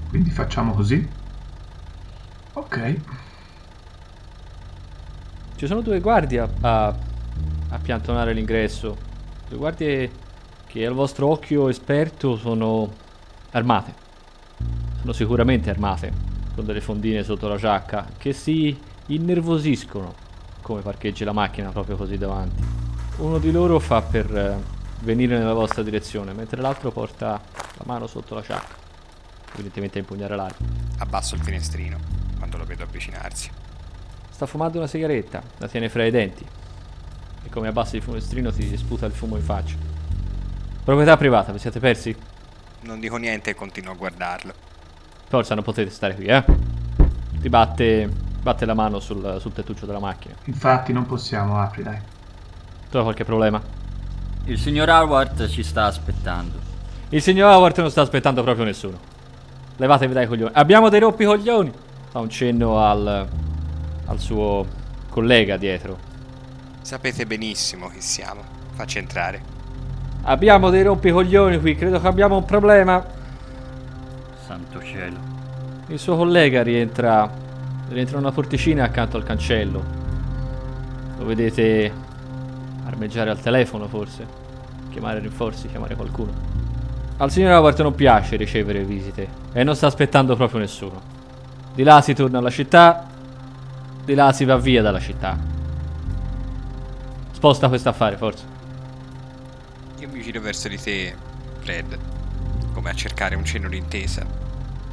Quindi 0.10 0.30
facciamo 0.30 0.74
così? 0.74 1.10
Ok. 2.54 2.96
Ci 5.56 5.66
sono 5.66 5.82
due 5.82 6.00
guardie 6.00 6.40
a, 6.40 6.50
a, 6.62 6.96
a 7.70 7.80
piantonare 7.80 8.34
l'ingresso. 8.34 8.96
Due 9.50 9.58
guardie 9.58 10.12
che 10.68 10.86
al 10.86 10.94
vostro 10.94 11.30
occhio 11.30 11.68
esperto 11.68 12.38
sono 12.38 12.94
armate. 13.50 13.94
Sono 15.00 15.14
sicuramente 15.14 15.72
armate, 15.72 16.14
con 16.54 16.64
delle 16.64 16.82
fondine 16.82 17.24
sotto 17.24 17.48
la 17.48 17.58
giacca, 17.58 18.08
che 18.20 18.34
si 18.34 18.92
innervosiscono 19.08 20.14
come 20.62 20.82
parcheggi 20.82 21.24
la 21.24 21.34
macchina 21.34 21.70
proprio 21.72 21.96
così 21.96 22.18
davanti. 22.18 22.64
Uno 23.18 23.38
di 23.38 23.52
loro 23.52 23.80
fa 23.80 24.02
per 24.02 24.36
eh, 24.36 24.58
venire 25.02 25.38
nella 25.38 25.54
vostra 25.54 25.84
direzione, 25.84 26.34
mentre 26.34 26.62
l'altro 26.62 26.92
porta 26.92 27.40
la 27.52 27.84
mano 27.86 28.08
sotto 28.08 28.34
la 28.34 28.42
giacca, 28.42 28.76
evidentemente 29.54 29.98
a 29.98 30.02
impugnare 30.02 30.36
l'arma. 30.36 30.68
Abbasso 31.00 31.36
il 31.36 31.42
finestrino 31.42 32.00
quando 32.38 32.58
lo 32.58 32.66
vedo 32.66 32.84
avvicinarsi. 32.84 33.50
Sta 34.30 34.46
fumando 34.46 34.78
una 34.78 34.88
sigaretta, 34.88 35.44
la 35.58 35.68
tiene 35.68 35.90
fra 35.90 36.06
i 36.06 36.12
denti. 36.12 36.46
E 37.44 37.50
come 37.50 37.68
abbassi 37.68 37.98
il 37.98 38.02
finestrino 38.02 38.52
ti 38.52 38.76
sputa 38.78 39.06
il 39.06 39.12
fumo 39.12 39.36
in 39.36 39.44
faccia. 39.44 39.76
Proprietà 40.84 41.18
privata, 41.18 41.52
vi 41.52 41.60
siete 41.60 41.80
persi? 41.80 42.16
Non 42.82 43.00
dico 43.00 43.18
niente 43.18 43.52
e 43.52 43.56
continuo 43.56 43.94
a 43.94 43.96
guardarlo. 43.96 44.54
Forza, 45.28 45.56
non 45.56 45.64
potete 45.64 45.90
stare 45.90 46.16
qui, 46.16 46.26
eh? 46.26 46.44
Ti 47.40 47.50
batte, 47.50 48.10
batte 48.44 48.66
la 48.66 48.74
mano 48.74 49.00
sul, 49.00 49.38
sul 49.40 49.54
tettuccio 49.54 49.86
della 49.86 50.00
macchina. 50.00 50.36
Infatti 50.44 50.94
non 50.94 51.06
possiamo, 51.06 51.60
apri 51.60 51.82
dai. 51.82 51.98
Tu 52.92 52.98
hai 52.98 53.04
qualche 53.04 53.24
problema? 53.24 53.60
Il 54.46 54.60
signor 54.60 54.90
Howard 54.90 55.48
ci 55.48 55.64
sta 55.64 55.86
aspettando. 55.86 56.60
Il 57.10 57.22
signor 57.22 57.52
Howard 57.54 57.78
non 57.78 57.90
sta 57.90 58.02
aspettando 58.02 58.44
proprio 58.44 58.66
nessuno. 58.66 59.00
Levatevi 59.78 60.14
dai 60.14 60.28
coglioni. 60.28 60.52
Abbiamo 60.54 60.90
dei 60.90 61.00
roppi 61.00 61.26
coglioni! 61.26 61.72
Fa 62.10 62.20
un 62.20 62.30
cenno 62.30 62.80
al, 62.80 63.28
al 64.06 64.20
suo 64.20 64.66
collega 65.10 65.58
dietro. 65.58 65.98
Sapete 66.82 67.26
benissimo 67.26 67.88
chi 67.88 68.02
siamo. 68.02 68.42
Facci 68.74 68.98
entrare. 68.98 69.42
Abbiamo 70.24 70.70
dei 70.70 70.84
rompicoglioni 70.84 71.60
qui, 71.60 71.76
credo 71.76 72.00
che 72.00 72.08
abbiamo 72.08 72.38
un 72.38 72.46
problema. 72.46 73.04
Santo 74.46 74.84
cielo. 74.84 75.18
Il 75.88 76.00
suo 76.00 76.16
collega 76.16 76.62
rientra, 76.64 77.30
rientra 77.94 78.18
una 78.18 78.32
porticina 78.32 78.84
accanto 78.84 79.18
al 79.18 79.24
cancello. 79.24 79.84
Lo 81.18 81.26
vedete 81.26 81.92
armeggiare 82.86 83.30
al 83.30 83.40
telefono 83.40 83.88
forse, 83.88 84.26
chiamare 84.92 85.20
rinforzi, 85.20 85.68
chiamare 85.68 85.96
qualcuno. 85.96 86.52
Al 87.18 87.32
signor 87.32 87.52
Howard 87.54 87.80
non 87.80 87.96
piace 87.96 88.36
ricevere 88.36 88.84
visite 88.84 89.28
e 89.54 89.64
non 89.64 89.76
sta 89.76 89.88
aspettando 89.88 90.36
proprio 90.36 90.60
nessuno. 90.60 91.00
Di 91.74 91.84
là 91.84 92.02
si 92.02 92.14
torna 92.14 92.40
alla 92.40 92.50
città, 92.50 93.08
di 94.04 94.14
là 94.16 94.32
si 94.34 94.44
va 94.46 94.58
via 94.58 94.82
dalla 94.82 95.00
città. 95.00 95.38
Sposta 97.32 97.68
questo 97.70 97.90
affare, 97.90 98.18
forza. 98.18 98.46
Io 100.00 100.10
mi 100.10 100.22
giro 100.22 100.42
verso 100.42 100.68
di 100.68 100.78
te, 100.80 101.14
Fred, 101.60 101.98
come 102.74 102.90
a 102.90 102.94
cercare 102.94 103.36
un 103.36 103.46
cenno 103.46 103.70
d'intesa. 103.70 104.26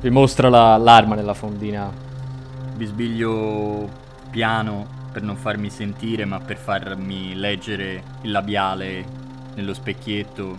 Vi 0.01 0.11
mostra 0.11 0.49
la- 0.49 0.77
l'arma 0.77 1.15
nella 1.15 1.35
fondina. 1.35 2.09
Bisbiglio 2.81 3.91
piano 4.31 4.87
per 5.13 5.21
non 5.21 5.37
farmi 5.37 5.69
sentire, 5.69 6.25
ma 6.25 6.41
per 6.41 6.57
farmi 6.57 7.35
leggere 7.35 8.03
il 8.23 8.31
labiale 8.31 9.05
nello 9.55 9.75
specchietto. 9.75 10.57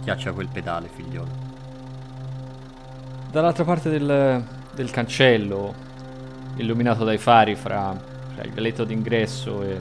Schiaccia 0.00 0.32
quel 0.32 0.48
pedale, 0.52 0.88
figliolo. 0.92 1.28
Dall'altra 3.30 3.62
parte 3.62 3.90
del, 3.90 4.44
del 4.74 4.90
cancello, 4.90 5.72
illuminato 6.56 7.04
dai 7.04 7.18
fari 7.18 7.54
fra, 7.54 7.96
fra 8.34 8.42
il 8.42 8.50
vialetto 8.50 8.82
d'ingresso 8.82 9.62
e 9.62 9.80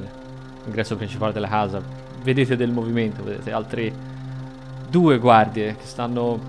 l'ingresso 0.65 0.95
principale 0.95 1.33
della 1.33 1.47
casa, 1.47 1.81
vedete 2.21 2.55
del 2.55 2.69
movimento, 2.69 3.23
vedete 3.23 3.51
altre 3.51 3.91
due 4.87 5.17
guardie 5.17 5.77
che 5.77 5.85
stanno, 5.87 6.39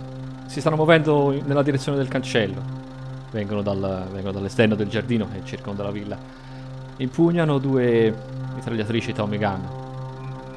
si 0.45 0.61
stanno 0.61 0.77
muovendo 0.77 1.31
nella 1.43 1.63
direzione 1.63 1.97
del 1.97 2.09
cancello. 2.09 2.76
Vengono, 3.31 3.63
dal- 3.63 4.09
vengono 4.11 4.33
dall'esterno 4.33 4.75
del 4.75 4.89
giardino 4.89 5.29
che 5.31 5.45
circonda 5.45 5.83
la 5.83 5.91
villa. 5.91 6.19
Impugnano 6.99 7.59
due 7.59 8.15
mitragliatrici 8.55 9.13
Tommy 9.13 9.39
Gunn. 9.39 9.65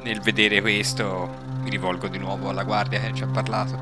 Nel 0.02 0.20
vedere 0.20 0.60
questo, 0.62 1.28
mi 1.60 1.68
rivolgo 1.68 2.08
di 2.08 2.18
nuovo 2.18 2.48
alla 2.48 2.64
guardia 2.64 3.00
che 3.00 3.12
ci 3.12 3.22
ha 3.22 3.26
parlato. 3.26 3.78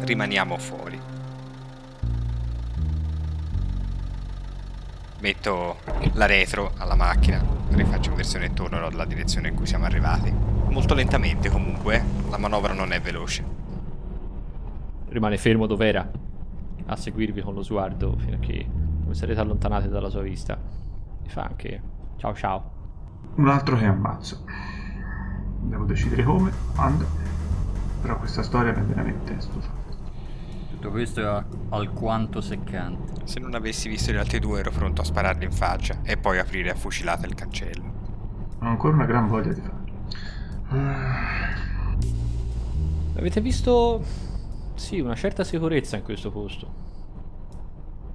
Rimaniamo 0.00 0.58
fuori. 0.58 1.00
Metto 5.20 5.76
la 6.14 6.26
retro 6.26 6.72
alla 6.78 6.96
macchina, 6.96 7.40
rifaccio 7.68 8.10
inversione 8.10 8.46
e 8.46 8.54
torno 8.54 8.80
dalla 8.80 9.04
direzione 9.04 9.48
in 9.48 9.54
cui 9.54 9.66
siamo 9.66 9.84
arrivati. 9.84 10.34
Molto 10.68 10.94
lentamente 10.94 11.48
comunque, 11.48 12.04
la 12.28 12.38
manovra 12.38 12.72
non 12.72 12.92
è 12.92 13.00
veloce. 13.00 13.61
Rimane 15.12 15.36
fermo 15.36 15.66
dov'era 15.66 16.10
a 16.86 16.96
seguirvi 16.96 17.42
con 17.42 17.52
lo 17.52 17.62
sguardo 17.62 18.16
fino 18.16 18.36
a 18.36 18.38
che 18.38 18.66
non 19.04 19.14
sarete 19.14 19.40
allontanati 19.40 19.88
dalla 19.88 20.08
sua 20.08 20.22
vista. 20.22 20.58
E 21.22 21.28
fa 21.28 21.42
anche 21.42 21.82
ciao 22.16 22.34
ciao. 22.34 22.70
Un 23.34 23.48
altro 23.48 23.76
che 23.76 23.84
ammazzo. 23.84 24.42
Devo 25.60 25.84
decidere 25.84 26.24
come, 26.24 26.50
quando. 26.74 27.04
Però 28.00 28.18
questa 28.18 28.42
storia 28.42 28.72
mi 28.72 28.80
è 28.80 28.82
veramente 28.84 29.38
stufa. 29.38 29.70
Tutto 30.70 30.90
questo 30.90 31.20
è 31.20 31.44
alquanto 31.68 32.40
seccante. 32.40 33.26
Se 33.26 33.38
non 33.38 33.54
avessi 33.54 33.90
visto 33.90 34.12
gli 34.12 34.16
altri 34.16 34.38
due 34.38 34.60
ero 34.60 34.70
pronto 34.70 35.02
a 35.02 35.04
spararli 35.04 35.44
in 35.44 35.52
faccia 35.52 35.98
e 36.02 36.16
poi 36.16 36.38
aprire 36.38 36.70
a 36.70 36.74
fucilate 36.74 37.26
il 37.26 37.34
cancello. 37.34 37.92
Ho 38.60 38.66
ancora 38.66 38.94
una 38.94 39.04
gran 39.04 39.28
voglia 39.28 39.52
di 39.52 39.60
farlo. 39.60 39.80
Avete 43.14 43.40
visto 43.42 44.30
sì, 44.82 44.98
una 44.98 45.14
certa 45.14 45.44
sicurezza 45.44 45.96
in 45.96 46.02
questo 46.02 46.32
posto. 46.32 46.90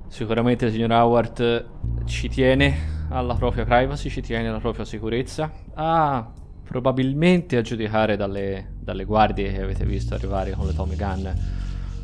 Sicuramente 0.10 0.66
il 0.66 0.74
signor 0.74 0.92
Howard 0.92 1.66
ci 2.04 2.28
tiene 2.28 3.06
alla 3.10 3.36
propria 3.36 3.64
privacy, 3.64 4.10
ci 4.10 4.22
tiene 4.22 4.50
alla 4.50 4.60
propria 4.60 4.84
sicurezza. 4.84 5.50
Ah, 5.76 6.30
probabilmente 6.64 7.56
a 7.56 7.62
giudicare 7.62 8.18
dalle, 8.18 8.74
dalle 8.82 9.06
guardie 9.06 9.50
che 9.54 9.62
avete 9.62 9.86
visto 9.86 10.14
arrivare 10.14 10.52
con 10.52 10.68
le 10.68 10.74
Tommy 10.74 10.98
Gun, 10.98 11.34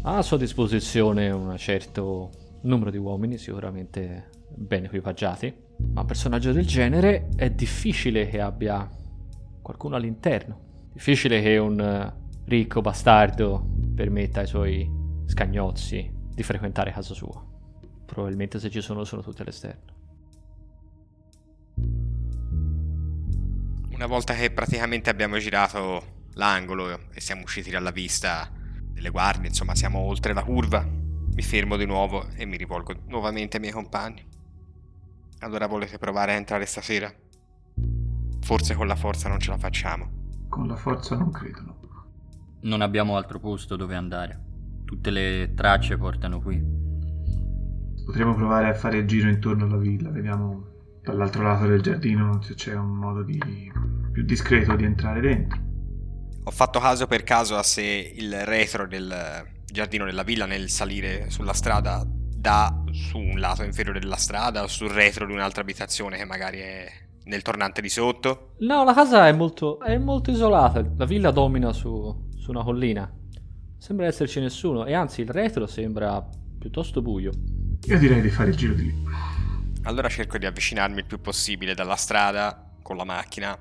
ha 0.04 0.18
a 0.18 0.22
sua 0.22 0.38
disposizione 0.38 1.30
un 1.30 1.58
certo 1.58 2.30
numero 2.62 2.90
di 2.90 2.98
uomini, 2.98 3.38
sicuramente 3.38 4.30
ben 4.48 4.86
equipaggiati. 4.86 5.54
Ma 5.94 6.02
un 6.02 6.08
personaggio 6.08 6.54
del 6.54 6.66
genere 6.66 7.28
è 7.36 7.50
difficile 7.50 8.30
che 8.30 8.40
abbia 8.40 8.90
qualcuno 9.62 9.98
all'interno. 9.98 10.88
Difficile 10.94 11.42
che 11.42 11.58
un 11.58 12.22
ricco 12.46 12.82
bastardo 12.82 13.66
permetta 13.96 14.42
ai 14.42 14.48
suoi 14.48 14.90
scagnozzi 15.26 16.12
di 16.34 16.44
frequentare 16.44 16.92
casa 16.92 17.14
sua. 17.14 17.44
Probabilmente 18.06 18.60
se 18.60 18.70
ci 18.70 18.82
sono 18.82 19.04
sono 19.04 19.22
tutti 19.22 19.42
all'esterno. 19.42 19.92
Una 23.94 24.08
volta 24.08 24.34
che 24.34 24.52
praticamente 24.52 25.10
abbiamo 25.10 25.38
girato 25.38 26.28
l'angolo 26.34 27.10
e 27.12 27.22
siamo 27.22 27.44
usciti 27.44 27.70
dalla 27.70 27.92
vista 27.92 28.52
delle 28.92 29.10
guardie, 29.10 29.48
insomma 29.48 29.76
siamo 29.76 30.00
oltre 30.00 30.34
la 30.34 30.44
curva, 30.44 30.82
mi 30.82 31.42
fermo 31.42 31.78
di 31.78 31.86
nuovo 31.86 32.28
e 32.36 32.46
mi 32.46 32.58
rivolgo 32.58 32.94
nuovamente 33.08 33.58
ai 33.58 33.62
miei 33.62 33.74
compagni. 33.74 34.26
Allora 35.40 35.68
volete 35.68 35.98
provare 35.98 36.34
a 36.34 36.38
entrare 36.38 36.66
stasera? 36.66 37.14
Forse 38.42 38.76
con 38.76 38.88
la 38.88 38.96
forza 38.96 39.30
non 39.30 39.40
ce 39.40 39.52
la 39.52 39.58
facciamo. 39.58 40.10
Con 40.50 40.68
la 40.68 40.76
forza 40.76 41.16
non 41.16 41.32
credo. 41.32 41.83
No. 42.64 42.70
Non 42.70 42.82
abbiamo 42.82 43.16
altro 43.18 43.40
posto 43.40 43.76
dove 43.76 43.96
andare. 43.96 44.42
Tutte 44.86 45.10
le 45.12 45.54
tracce 45.56 45.98
portano 45.98 46.42
qui. 46.42 46.62
Potremmo 48.06 48.36
provare 48.36 48.70
a 48.70 48.74
fare 48.74 48.98
il 48.98 49.08
giro 49.08 49.30
intorno 49.30 49.66
alla 49.66 49.78
villa. 49.78 50.10
Vediamo 50.10 50.72
dall'altro 51.02 51.44
lato 51.44 51.68
del 51.68 51.82
giardino 51.82 52.42
se 52.42 52.54
c'è 52.54 52.76
un 52.76 52.96
modo 52.96 53.24
di 53.24 53.40
più 54.12 54.24
discreto 54.24 54.76
di 54.76 54.84
entrare 54.84 55.22
dentro. 55.22 55.60
Ho 56.46 56.52
fatto 56.52 56.80
caso 56.80 57.08
per 57.08 57.24
caso 57.24 57.56
a 57.56 57.64
se 57.64 57.84
il 58.16 58.46
retro 58.46 58.88
del 58.88 59.14
giardino 59.66 60.06
della 60.06 60.24
villa 60.24 60.46
nel 60.46 60.70
salire 60.70 61.30
sulla 61.30 61.54
strada 61.54 62.06
dà 62.06 62.84
su 62.92 63.18
un 63.18 63.40
lato 63.40 63.64
inferiore 63.64 64.00
della 64.00 64.18
strada 64.18 64.64
o 64.64 64.68
sul 64.68 64.90
retro 64.90 65.26
di 65.26 65.32
un'altra 65.32 65.62
abitazione 65.62 66.18
che 66.18 66.26
magari 66.26 66.60
è 66.60 66.86
nel 67.26 67.42
tornante 67.42 67.82
di 67.82 67.88
sotto. 67.88 68.56
No, 68.60 68.84
la 68.84 68.94
casa 68.94 69.28
è 69.28 69.32
molto, 69.32 69.80
è 69.80 69.98
molto 69.98 70.32
isolata. 70.32 70.84
La 70.98 71.06
villa 71.06 71.32
domina 71.32 71.72
su, 71.72 72.30
su 72.44 72.52
una 72.52 72.62
collina. 72.62 73.10
Sembra 73.78 74.06
esserci 74.06 74.42
nessuno. 74.42 74.86
E 74.86 74.94
anzi, 74.94 75.22
il 75.22 75.30
retro 75.30 75.66
sembra 75.66 76.22
piuttosto 76.60 77.02
buio. 77.02 77.32
Io 77.86 77.98
direi 77.98 78.20
di 78.20 78.30
fare 78.30 78.50
il 78.50 78.56
giro 78.58 78.74
di 78.74 78.84
lì. 78.84 79.04
Allora 79.84 80.10
cerco 80.10 80.38
di 80.38 80.46
avvicinarmi 80.46 81.00
il 81.00 81.06
più 81.06 81.22
possibile 81.22 81.74
dalla 81.74 81.96
strada 81.96 82.70
con 82.82 82.98
la 82.98 83.06
macchina 83.06 83.58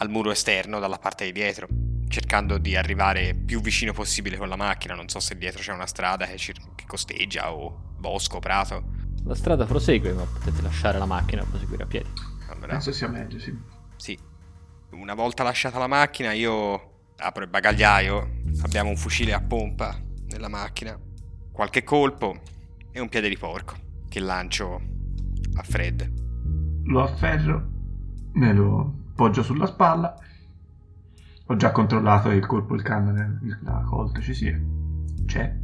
al 0.00 0.10
muro 0.10 0.30
esterno 0.30 0.78
dalla 0.78 0.98
parte 0.98 1.24
di 1.24 1.32
dietro, 1.32 1.68
cercando 2.08 2.58
di 2.58 2.76
arrivare 2.76 3.34
più 3.34 3.62
vicino 3.62 3.94
possibile 3.94 4.36
con 4.36 4.50
la 4.50 4.56
macchina. 4.56 4.94
Non 4.94 5.08
so 5.08 5.20
se 5.20 5.38
dietro 5.38 5.62
c'è 5.62 5.72
una 5.72 5.86
strada 5.86 6.26
che, 6.26 6.36
cir- 6.36 6.74
che 6.74 6.84
costeggia 6.86 7.50
o 7.50 7.94
bosco, 7.96 8.40
prato. 8.40 8.84
La 9.24 9.34
strada 9.34 9.64
prosegue, 9.64 10.12
ma 10.12 10.24
potete 10.24 10.60
lasciare 10.60 10.98
la 10.98 11.06
macchina 11.06 11.42
e 11.42 11.46
proseguire 11.46 11.84
a 11.84 11.86
piedi. 11.86 12.10
Allora, 12.50 12.72
Penso 12.72 12.92
sia 12.92 13.08
meglio, 13.08 13.38
sì. 13.38 13.56
sì. 13.96 14.18
Una 14.90 15.14
volta 15.14 15.42
lasciata 15.42 15.78
la 15.78 15.86
macchina, 15.86 16.32
io 16.32 16.87
apro 17.18 17.42
il 17.42 17.50
bagagliaio. 17.50 18.36
Abbiamo 18.62 18.90
un 18.90 18.96
fucile 18.96 19.32
a 19.32 19.40
pompa 19.40 19.96
nella 20.26 20.48
macchina, 20.48 20.98
qualche 21.52 21.84
colpo 21.84 22.40
e 22.90 23.00
un 23.00 23.08
piede 23.08 23.28
di 23.28 23.36
porco 23.36 23.76
che 24.08 24.20
lancio 24.20 24.80
a 25.54 25.62
Fred. 25.62 26.12
Lo 26.84 27.02
afferro, 27.02 27.70
me 28.32 28.52
lo 28.52 29.10
poggio 29.14 29.42
sulla 29.42 29.66
spalla. 29.66 30.14
Ho 31.46 31.56
già 31.56 31.72
controllato 31.72 32.30
il 32.30 32.46
colpo 32.46 32.74
il 32.74 32.82
canne, 32.82 33.38
la 33.62 33.82
colta 33.86 34.20
ci 34.20 34.34
sia. 34.34 34.60
C'è. 35.24 35.56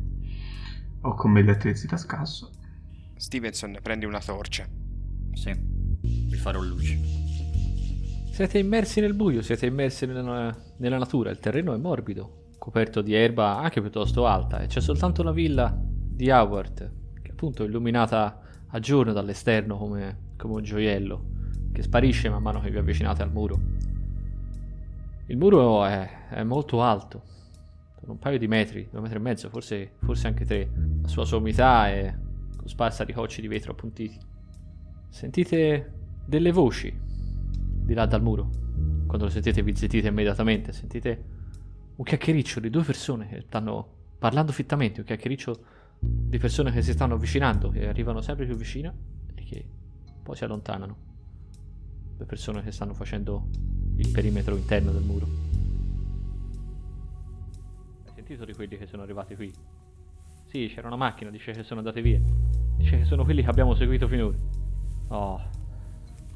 Ho 1.02 1.14
con 1.14 1.30
me 1.30 1.44
gli 1.44 1.50
attrezzi 1.50 1.86
da 1.86 1.96
scasso. 1.96 2.50
Stevenson, 3.16 3.78
prendi 3.82 4.04
una 4.06 4.20
torcia. 4.20 4.66
Sì, 5.32 5.52
vi 6.00 6.36
farò 6.36 6.60
luce. 6.60 7.23
Siete 8.34 8.58
immersi 8.58 9.00
nel 9.00 9.14
buio, 9.14 9.42
siete 9.42 9.66
immersi 9.66 10.06
nella, 10.06 10.52
nella 10.78 10.98
natura. 10.98 11.30
Il 11.30 11.38
terreno 11.38 11.72
è 11.72 11.76
morbido, 11.76 12.48
coperto 12.58 13.00
di 13.00 13.14
erba 13.14 13.58
anche 13.58 13.80
piuttosto 13.80 14.26
alta, 14.26 14.58
e 14.58 14.66
c'è 14.66 14.80
soltanto 14.80 15.22
la 15.22 15.30
villa 15.30 15.72
di 15.80 16.30
Howard, 16.30 16.90
che 17.22 17.30
appunto 17.30 17.62
è 17.62 17.66
illuminata 17.66 18.40
a 18.66 18.78
giorno 18.80 19.12
dall'esterno 19.12 19.76
come, 19.76 20.32
come 20.36 20.54
un 20.54 20.62
gioiello, 20.64 21.24
che 21.70 21.82
sparisce 21.82 22.28
man 22.28 22.42
mano 22.42 22.60
che 22.60 22.72
vi 22.72 22.78
avvicinate 22.78 23.22
al 23.22 23.30
muro. 23.30 23.56
Il 25.26 25.36
muro 25.36 25.84
è, 25.84 26.26
è 26.30 26.42
molto 26.42 26.82
alto, 26.82 27.22
per 28.00 28.08
un 28.08 28.18
paio 28.18 28.38
di 28.38 28.48
metri, 28.48 28.88
due 28.90 29.00
metri 29.00 29.18
e 29.18 29.20
mezzo, 29.20 29.48
forse, 29.48 29.92
forse 30.02 30.26
anche 30.26 30.44
tre. 30.44 30.68
La 31.02 31.06
sua 31.06 31.24
sommità 31.24 31.88
è 31.88 32.12
cosparsa 32.56 33.04
di 33.04 33.12
cocci 33.12 33.40
di 33.40 33.46
vetro 33.46 33.70
appuntiti. 33.70 34.18
Sentite 35.08 35.92
delle 36.26 36.50
voci 36.50 37.03
di 37.84 37.94
là 37.94 38.06
dal 38.06 38.22
muro. 38.22 38.48
Quando 39.06 39.24
lo 39.26 39.30
sentite 39.30 39.62
vi 39.62 39.76
zittite 39.76 40.08
immediatamente, 40.08 40.72
sentite 40.72 41.24
un 41.96 42.04
chiacchiericcio 42.04 42.58
di 42.60 42.70
due 42.70 42.82
persone 42.82 43.28
che 43.28 43.42
stanno 43.42 43.86
parlando 44.18 44.52
fittamente, 44.52 45.00
un 45.00 45.06
chiacchiericcio 45.06 45.64
di 46.00 46.38
persone 46.38 46.72
che 46.72 46.82
si 46.82 46.92
stanno 46.92 47.14
avvicinando, 47.14 47.68
che 47.68 47.86
arrivano 47.86 48.20
sempre 48.20 48.46
più 48.46 48.56
vicine 48.56 48.92
e 49.34 49.44
che 49.44 49.64
poi 50.22 50.34
si 50.34 50.44
allontanano. 50.44 50.96
Le 52.16 52.24
persone 52.24 52.62
che 52.62 52.72
stanno 52.72 52.94
facendo 52.94 53.48
il 53.96 54.10
perimetro 54.10 54.56
interno 54.56 54.90
del 54.90 55.02
muro. 55.02 55.26
Hai 58.04 58.12
sentito 58.14 58.44
di 58.44 58.54
quelli 58.54 58.76
che 58.76 58.86
sono 58.86 59.02
arrivati 59.02 59.36
qui? 59.36 59.52
Sì, 60.46 60.70
c'era 60.72 60.86
una 60.86 60.96
macchina, 60.96 61.30
dice 61.30 61.52
che 61.52 61.62
sono 61.62 61.80
andate 61.80 62.00
via. 62.00 62.20
Dice 62.76 62.98
che 62.98 63.04
sono 63.04 63.24
quelli 63.24 63.42
che 63.42 63.48
abbiamo 63.48 63.74
seguito 63.74 64.08
finora. 64.08 64.36
Oh, 65.08 65.40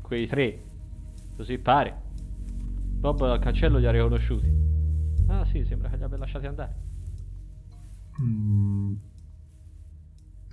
quei 0.02 0.26
tre. 0.26 0.67
Così 1.38 1.56
pare. 1.58 1.96
Bob 2.98 3.22
al 3.22 3.38
cancello 3.38 3.78
li 3.78 3.86
ha 3.86 3.92
riconosciuti. 3.92 4.52
Ah 5.28 5.44
sì, 5.44 5.64
sembra 5.64 5.88
che 5.88 5.96
li 5.96 6.02
abbia 6.02 6.18
lasciati 6.18 6.46
andare. 6.46 6.74
Mm. 8.20 8.94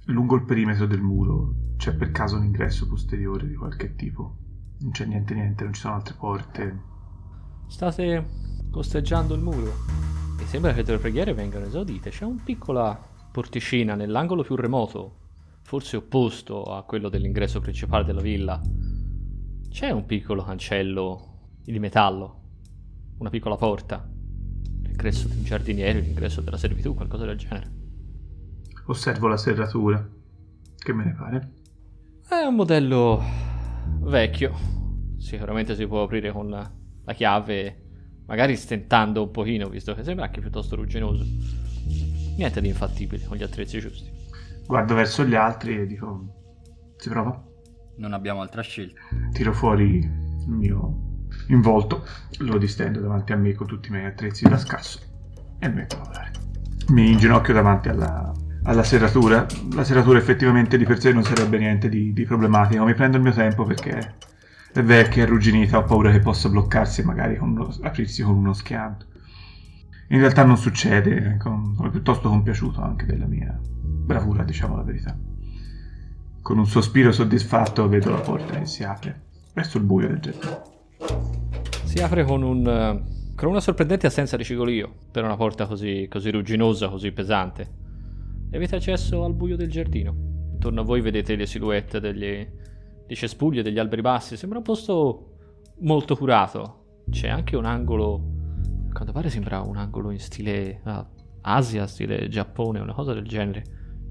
Lungo 0.06 0.36
il 0.36 0.44
perimetro 0.44 0.86
del 0.86 1.01
muro 1.01 1.56
c'è 1.77 1.96
per 1.96 2.12
caso 2.12 2.36
un 2.36 2.44
ingresso 2.44 2.88
posteriore 2.88 3.48
di 3.48 3.56
qualche 3.56 3.96
tipo. 3.96 4.36
Non 4.82 4.92
c'è 4.92 5.08
niente, 5.08 5.34
niente, 5.34 5.63
non 5.63 5.74
ci 5.74 5.82
sono 5.82 5.96
altre 5.96 6.13
porte. 6.13 6.82
State 7.65 8.25
costeggiando 8.70 9.34
il 9.34 9.42
muro 9.42 9.74
e 10.39 10.46
sembra 10.46 10.72
che 10.74 10.84
le 10.84 11.00
preghiere 11.00 11.34
vengano 11.34 11.65
esaudite. 11.65 12.12
C'è 12.12 12.25
una 12.25 12.44
piccola 12.44 12.96
porticina 13.32 13.96
nell'angolo 13.96 14.44
più 14.44 14.56
remoto, 14.56 15.15
forse 15.63 15.98
opposto 15.98 16.62
a 16.62 16.84
quello 16.84 17.10
dell'ingresso 17.10 17.60
principale 17.60 18.04
della 18.04 18.22
villa. 18.22 18.62
C'è 19.75 19.89
un 19.91 20.05
piccolo 20.05 20.41
cancello 20.41 21.50
di 21.62 21.77
metallo, 21.79 22.44
una 23.17 23.29
piccola 23.29 23.58
porta, 23.58 24.10
l'ingresso 24.84 25.27
di 25.27 25.36
un 25.36 25.44
giardiniere, 25.44 26.00
l'ingresso 26.00 26.39
della 26.39 26.55
servitù, 26.55 26.94
qualcosa 26.94 27.25
del 27.25 27.38
genere. 27.38 27.72
Osservo 28.86 29.27
la 29.27 29.36
serratura. 29.36 30.10
Che 30.77 30.94
me 30.94 31.03
ne 31.03 31.13
pare? 31.13 31.51
È 32.25 32.46
un 32.46 32.55
modello 32.55 33.22
vecchio. 34.03 34.53
Sicuramente 35.17 35.75
si 35.75 35.86
può 35.86 36.03
aprire 36.03 36.32
con 36.32 36.48
la 36.48 37.13
chiave, 37.13 38.22
magari 38.27 38.55
stentando 38.55 39.24
un 39.24 39.32
pochino, 39.32 39.67
visto 39.67 39.94
che 39.94 40.05
sembra 40.05 40.24
anche 40.24 40.39
piuttosto 40.39 40.77
rugginoso. 40.77 41.25
Niente 42.38 42.62
di 42.62 42.70
infattibile 42.70 43.25
con 43.25 43.36
gli 43.36 43.44
attrezzi 43.44 43.82
giusti. 43.82 44.10
Guardo 44.65 44.96
verso 44.96 45.25
gli 45.25 45.36
altri 45.36 45.82
e 45.82 45.86
dico: 45.86 46.94
Si 46.96 47.10
prova? 47.10 47.45
Non 47.98 48.14
abbiamo 48.14 48.42
altra 48.42 48.62
scelta. 48.62 49.00
Tiro 49.32 49.54
fuori 49.54 50.00
il 50.00 50.48
mio 50.48 51.04
involto, 51.48 52.06
lo 52.40 52.58
distendo 52.58 53.00
davanti 53.00 53.32
a 53.32 53.36
me 53.36 53.54
con 53.54 53.67
tutti 53.67 53.89
i 53.89 53.91
miei 53.91 54.06
attrezzi 54.06 54.48
da 54.48 54.58
scasso 54.58 55.00
e 55.60 55.69
metto 55.69 55.96
a 55.96 56.00
lavorare. 56.00 56.32
Mi 56.89 57.12
inginocchio 57.12 57.54
davanti 57.54 57.89
alla, 57.89 58.32
alla 58.63 58.84
serratura. 58.84 59.46
La 59.74 59.84
serratura 59.84 60.17
effettivamente 60.17 60.78
di 60.78 60.86
per 60.86 61.00
sé 61.00 61.13
non 61.13 61.24
sarebbe 61.24 61.58
niente 61.58 61.89
di, 61.89 62.13
di 62.13 62.26
problematico. 62.26 62.84
Mi 62.84 62.93
prendo 62.93 63.17
il 63.17 63.24
mio 63.24 63.34
tempo 63.34 63.63
perché 63.63 64.15
è 64.74 64.84
vecchia, 64.84 65.24
è 65.24 65.26
arrugginita, 65.26 65.78
ho 65.78 65.84
paura 65.84 66.12
che 66.12 66.19
possa 66.19 66.50
bloccarsi 66.50 67.02
e 67.02 67.06
magari 67.06 67.38
con 67.38 67.52
uno, 67.52 67.74
aprirsi 67.82 68.22
con 68.24 68.36
uno 68.36 68.54
schianto. 68.54 69.06
In 70.10 70.19
realtà 70.19 70.43
non 70.43 70.58
succede, 70.58 71.38
sono 71.41 71.89
piuttosto 71.89 72.30
compiaciuto 72.30 72.82
anche 72.82 73.06
della 73.06 73.26
mia 73.26 73.58
bravura, 73.62 74.43
diciamo 74.43 74.76
la 74.76 74.84
verità. 74.84 75.17
Con 76.45 76.60
un 76.60 76.67
sospiro 76.67 77.12
soddisfatto 77.12 77.88
vedo 77.88 78.12
la 78.12 78.19
porta 78.19 78.60
che 78.60 78.67
si 78.67 78.84
apre 78.84 79.19
verso 79.55 79.79
il 79.79 79.84
buio 79.84 80.10
del 80.10 80.19
giardino. 80.19 80.62
Si 81.86 81.97
apre 81.97 82.23
con, 82.23 82.43
un, 82.43 82.67
eh, 82.67 83.34
con 83.34 83.49
una 83.49 83.60
sorprendente 83.60 84.05
assenza 84.05 84.38
di 84.38 84.43
cigolio 84.43 84.93
per 85.10 85.23
una 85.23 85.38
porta 85.38 85.65
così, 85.65 86.08
così 86.08 86.29
rugginosa, 86.29 86.88
così 86.88 87.12
pesante. 87.12 87.67
E 88.51 88.58
avete 88.58 88.75
accesso 88.75 89.23
al 89.23 89.34
buio 89.34 89.55
del 89.55 89.71
giardino. 89.71 90.15
Intorno 90.51 90.81
a 90.81 90.84
voi 90.84 91.01
vedete 91.01 91.36
le 91.36 91.47
silhouette 91.47 91.99
degli, 91.99 92.47
dei 93.08 93.15
cespugli 93.15 93.58
e 93.58 93.63
degli 93.63 93.79
alberi 93.79 94.01
bassi. 94.03 94.38
Sembra 94.38 94.60
un 94.60 94.63
posto 94.63 95.38
molto 95.79 96.15
curato. 96.15 97.01
C'è 97.10 97.27
anche 97.27 97.55
un 97.55 97.65
angolo. 97.65 98.21
A 98.89 98.93
quanto 98.93 99.13
pare 99.13 99.31
sembra 99.31 99.62
un 99.62 99.77
angolo 99.77 100.12
in 100.12 100.19
stile 100.19 100.81
ah, 100.84 101.10
Asia, 101.41 101.88
stile 101.88 102.27
Giappone, 102.27 102.79
una 102.81 102.93
cosa 102.93 103.15
del 103.15 103.25
genere. 103.25 103.63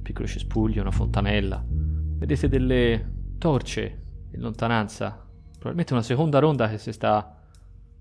Piccolo 0.02 0.26
cespuglio, 0.26 0.80
una 0.80 0.90
fontanella. 0.90 1.83
Vedete 2.24 2.48
delle 2.48 3.12
torce 3.36 4.02
in 4.32 4.40
lontananza 4.40 5.24
Probabilmente 5.64 5.92
una 5.92 6.02
seconda 6.02 6.38
ronda 6.38 6.68
che 6.70 6.78
si 6.78 6.90
sta 6.92 7.38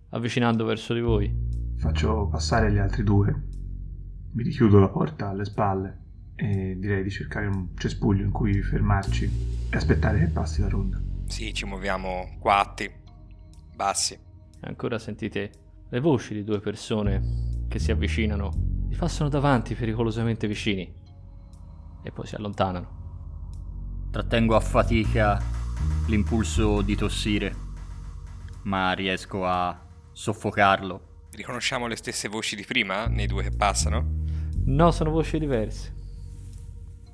avvicinando 0.09 0.63
verso 0.63 0.93
di 0.93 1.01
voi. 1.01 1.33
Faccio 1.77 2.27
passare 2.27 2.71
gli 2.71 2.77
altri 2.77 3.03
due. 3.03 3.33
Mi 4.31 4.43
richiudo 4.43 4.79
la 4.79 4.89
porta 4.89 5.29
alle 5.29 5.45
spalle 5.45 5.99
e 6.35 6.77
direi 6.77 7.03
di 7.03 7.09
cercare 7.09 7.47
un 7.47 7.69
cespuglio 7.77 8.23
in 8.23 8.31
cui 8.31 8.61
fermarci 8.61 9.29
e 9.69 9.75
aspettare 9.77 10.19
che 10.19 10.27
passi 10.27 10.61
la 10.61 10.67
ronda. 10.67 11.01
Sì, 11.27 11.53
ci 11.53 11.65
muoviamo 11.65 12.37
quatti, 12.39 12.89
bassi. 13.75 14.13
E 14.13 14.19
ancora 14.59 14.99
sentite 14.99 15.51
le 15.89 15.99
voci 15.99 16.33
di 16.33 16.43
due 16.43 16.59
persone 16.59 17.65
che 17.69 17.79
si 17.79 17.91
avvicinano, 17.91 18.51
vi 18.87 18.95
passano 18.95 19.29
davanti 19.29 19.73
pericolosamente 19.73 20.47
vicini 20.47 20.93
e 22.03 22.11
poi 22.11 22.25
si 22.25 22.35
allontanano. 22.35 23.02
Trattengo 24.13 24.55
a 24.55 24.59
fatica 24.59 25.41
l'impulso 26.05 26.83
di 26.83 26.95
tossire, 26.95 27.55
ma 28.61 28.91
riesco 28.91 29.43
a 29.43 29.75
soffocarlo. 30.11 31.01
Riconosciamo 31.31 31.87
le 31.87 31.95
stesse 31.95 32.27
voci 32.27 32.55
di 32.55 32.63
prima 32.63 33.07
nei 33.07 33.25
due 33.25 33.41
che 33.41 33.49
passano? 33.49 34.07
No, 34.65 34.91
sono 34.91 35.09
voci 35.09 35.39
diverse. 35.39 35.91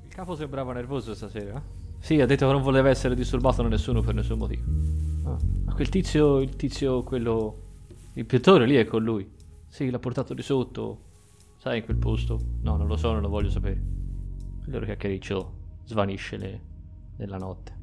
Il 0.02 0.10
capo 0.10 0.36
sembrava 0.36 0.74
nervoso 0.74 1.14
stasera. 1.14 1.62
Sì, 2.00 2.20
ha 2.20 2.26
detto 2.26 2.44
che 2.46 2.52
non 2.52 2.60
voleva 2.60 2.90
essere 2.90 3.14
disturbato 3.14 3.62
da 3.62 3.68
nessuno 3.68 4.02
per 4.02 4.12
nessun 4.12 4.36
motivo. 4.36 4.64
Ah, 5.24 5.38
ma 5.64 5.72
quel 5.72 5.88
tizio, 5.88 6.40
il 6.40 6.54
tizio, 6.54 7.02
quello... 7.02 7.62
Il 8.12 8.26
pittore 8.26 8.66
lì 8.66 8.74
è 8.74 8.84
con 8.84 9.02
lui. 9.02 9.26
Sì, 9.68 9.88
l'ha 9.88 9.98
portato 9.98 10.34
di 10.34 10.42
sotto. 10.42 11.00
Sai, 11.56 11.78
in 11.78 11.84
quel 11.84 11.96
posto. 11.96 12.38
No, 12.60 12.76
non 12.76 12.86
lo 12.86 12.98
so, 12.98 13.10
non 13.10 13.22
lo 13.22 13.30
voglio 13.30 13.48
sapere. 13.48 13.80
Il 14.66 14.70
loro 14.70 14.84
chiacchiericcio 14.84 15.54
svanisce 15.84 16.36
le... 16.36 16.68
nella 17.20 17.36
notte. 17.36 17.78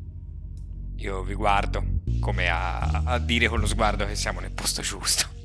Io 0.97 1.23
vi 1.23 1.36
guardo, 1.36 1.84
come 2.19 2.50
a, 2.50 2.80
a 3.06 3.19
dire 3.19 3.47
con 3.47 3.60
lo 3.60 3.67
sguardo 3.67 4.06
che 4.06 4.15
siamo 4.15 4.39
nel 4.39 4.52
posto 4.52 4.82
giusto. 4.82 5.36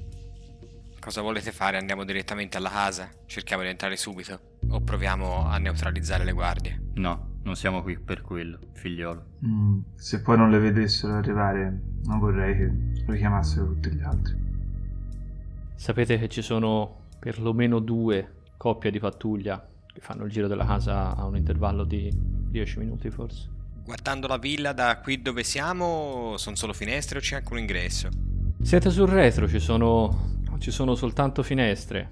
Cosa 0.98 1.20
volete 1.20 1.52
fare? 1.52 1.76
Andiamo 1.76 2.05
direttamente 2.05 2.57
alla 2.57 2.70
casa? 2.70 3.11
Cerchiamo 3.26 3.62
di 3.62 3.68
entrare 3.68 3.96
subito? 3.96 4.40
O 4.70 4.81
proviamo 4.81 5.44
a 5.46 5.59
neutralizzare 5.59 6.24
le 6.24 6.33
guardie? 6.33 6.81
No, 6.94 7.40
non 7.42 7.55
siamo 7.57 7.83
qui 7.83 7.98
per 7.98 8.22
quello, 8.22 8.59
figliolo. 8.72 9.24
Mm, 9.44 9.81
se 9.96 10.22
poi 10.22 10.37
non 10.38 10.50
le 10.50 10.59
vedessero 10.59 11.14
arrivare, 11.14 11.81
non 12.05 12.18
vorrei 12.18 12.57
che 12.57 12.72
richiamassero 13.07 13.66
tutti 13.66 13.90
gli 13.90 14.02
altri. 14.02 14.37
Sapete 15.74 16.18
che 16.18 16.28
ci 16.28 16.40
sono 16.40 17.09
perlomeno 17.18 17.78
due 17.81 18.40
coppie 18.57 18.90
di 18.90 19.00
pattuglia 19.00 19.68
che 19.92 20.00
fanno 20.00 20.24
il 20.24 20.31
giro 20.31 20.46
della 20.46 20.64
casa 20.64 21.14
a 21.14 21.26
un 21.26 21.37
intervallo 21.37 21.85
di 21.85 22.11
10 22.14 22.78
minuti 22.78 23.11
forse. 23.11 23.50
Guardando 23.85 24.29
la 24.29 24.38
villa 24.38 24.73
da 24.73 25.01
qui 25.03 25.21
dove 25.21 25.42
siamo, 25.42 26.37
sono 26.37 26.55
solo 26.55 26.73
finestre 26.73 27.18
o 27.18 27.21
c'è 27.21 27.37
anche 27.37 27.53
un 27.53 27.59
ingresso? 27.59 28.09
Siete 28.62 28.90
sul 28.90 29.09
retro, 29.09 29.49
ci 29.49 29.59
sono, 29.59 30.38
ci 30.59 30.71
sono 30.71 30.95
soltanto 30.95 31.42
finestre. 31.42 32.09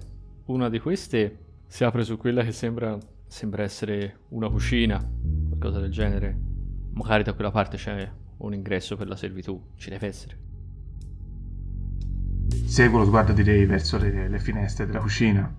Una 0.47 0.67
di 0.67 0.79
queste 0.79 1.37
si 1.67 1.85
apre 1.85 2.03
su 2.03 2.17
quella 2.17 2.43
che 2.43 2.51
sembra, 2.51 2.97
sembra 3.25 3.63
essere 3.63 4.19
una 4.29 4.49
cucina, 4.49 5.01
qualcosa 5.47 5.79
del 5.79 5.91
genere. 5.91 6.37
Magari 6.93 7.23
da 7.23 7.31
quella 7.31 7.51
parte 7.51 7.77
c'è 7.77 8.11
un 8.37 8.53
ingresso 8.53 8.97
per 8.97 9.07
la 9.07 9.15
servitù, 9.15 9.69
ci 9.77 9.89
deve 9.89 10.07
essere. 10.07 10.37
Seguo 12.65 12.99
lo 12.99 13.05
sguardo 13.05 13.31
di 13.31 13.45
lei 13.45 13.65
verso 13.65 13.97
le, 13.97 14.27
le 14.27 14.39
finestre 14.39 14.85
della 14.85 14.99
cucina. 14.99 15.49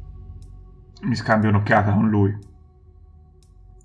Mi 1.04 1.14
scambio 1.14 1.48
un'occhiata 1.48 1.90
con 1.94 2.10
lui. 2.10 2.36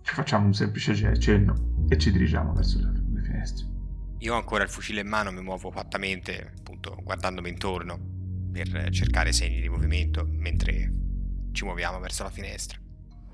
Ci 0.07 0.13
facciamo 0.13 0.45
un 0.45 0.53
semplice 0.53 1.19
cenno 1.19 1.83
e 1.89 1.97
ci 1.97 2.13
dirigiamo 2.13 2.53
verso 2.53 2.79
le, 2.79 2.93
le 3.13 3.21
finestre. 3.21 3.65
Io 4.19 4.35
ho 4.35 4.37
ancora 4.37 4.63
il 4.63 4.69
fucile 4.69 5.01
in 5.01 5.07
mano, 5.09 5.33
mi 5.33 5.41
muovo 5.41 5.69
fattamente, 5.69 6.53
appunto, 6.57 6.97
guardandomi 7.03 7.49
intorno 7.49 7.99
per 8.49 8.87
cercare 8.91 9.33
segni 9.33 9.59
di 9.59 9.67
movimento 9.67 10.25
mentre 10.25 10.93
ci 11.51 11.65
muoviamo 11.65 11.99
verso 11.99 12.23
la 12.23 12.29
finestra. 12.29 12.79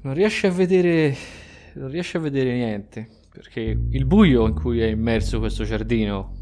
Non 0.02 0.16
riesci 0.16 0.48
a 0.48 0.50
vedere. 0.50 1.16
Non 1.76 1.90
riesci 1.90 2.18
a 2.18 2.20
vedere 2.20 2.52
niente. 2.56 3.08
Perché 3.32 3.62
il 3.62 4.06
buio 4.06 4.48
in 4.48 4.56
cui 4.56 4.82
è 4.82 4.88
immerso 4.88 5.38
questo 5.38 5.66
giardino 5.66 6.34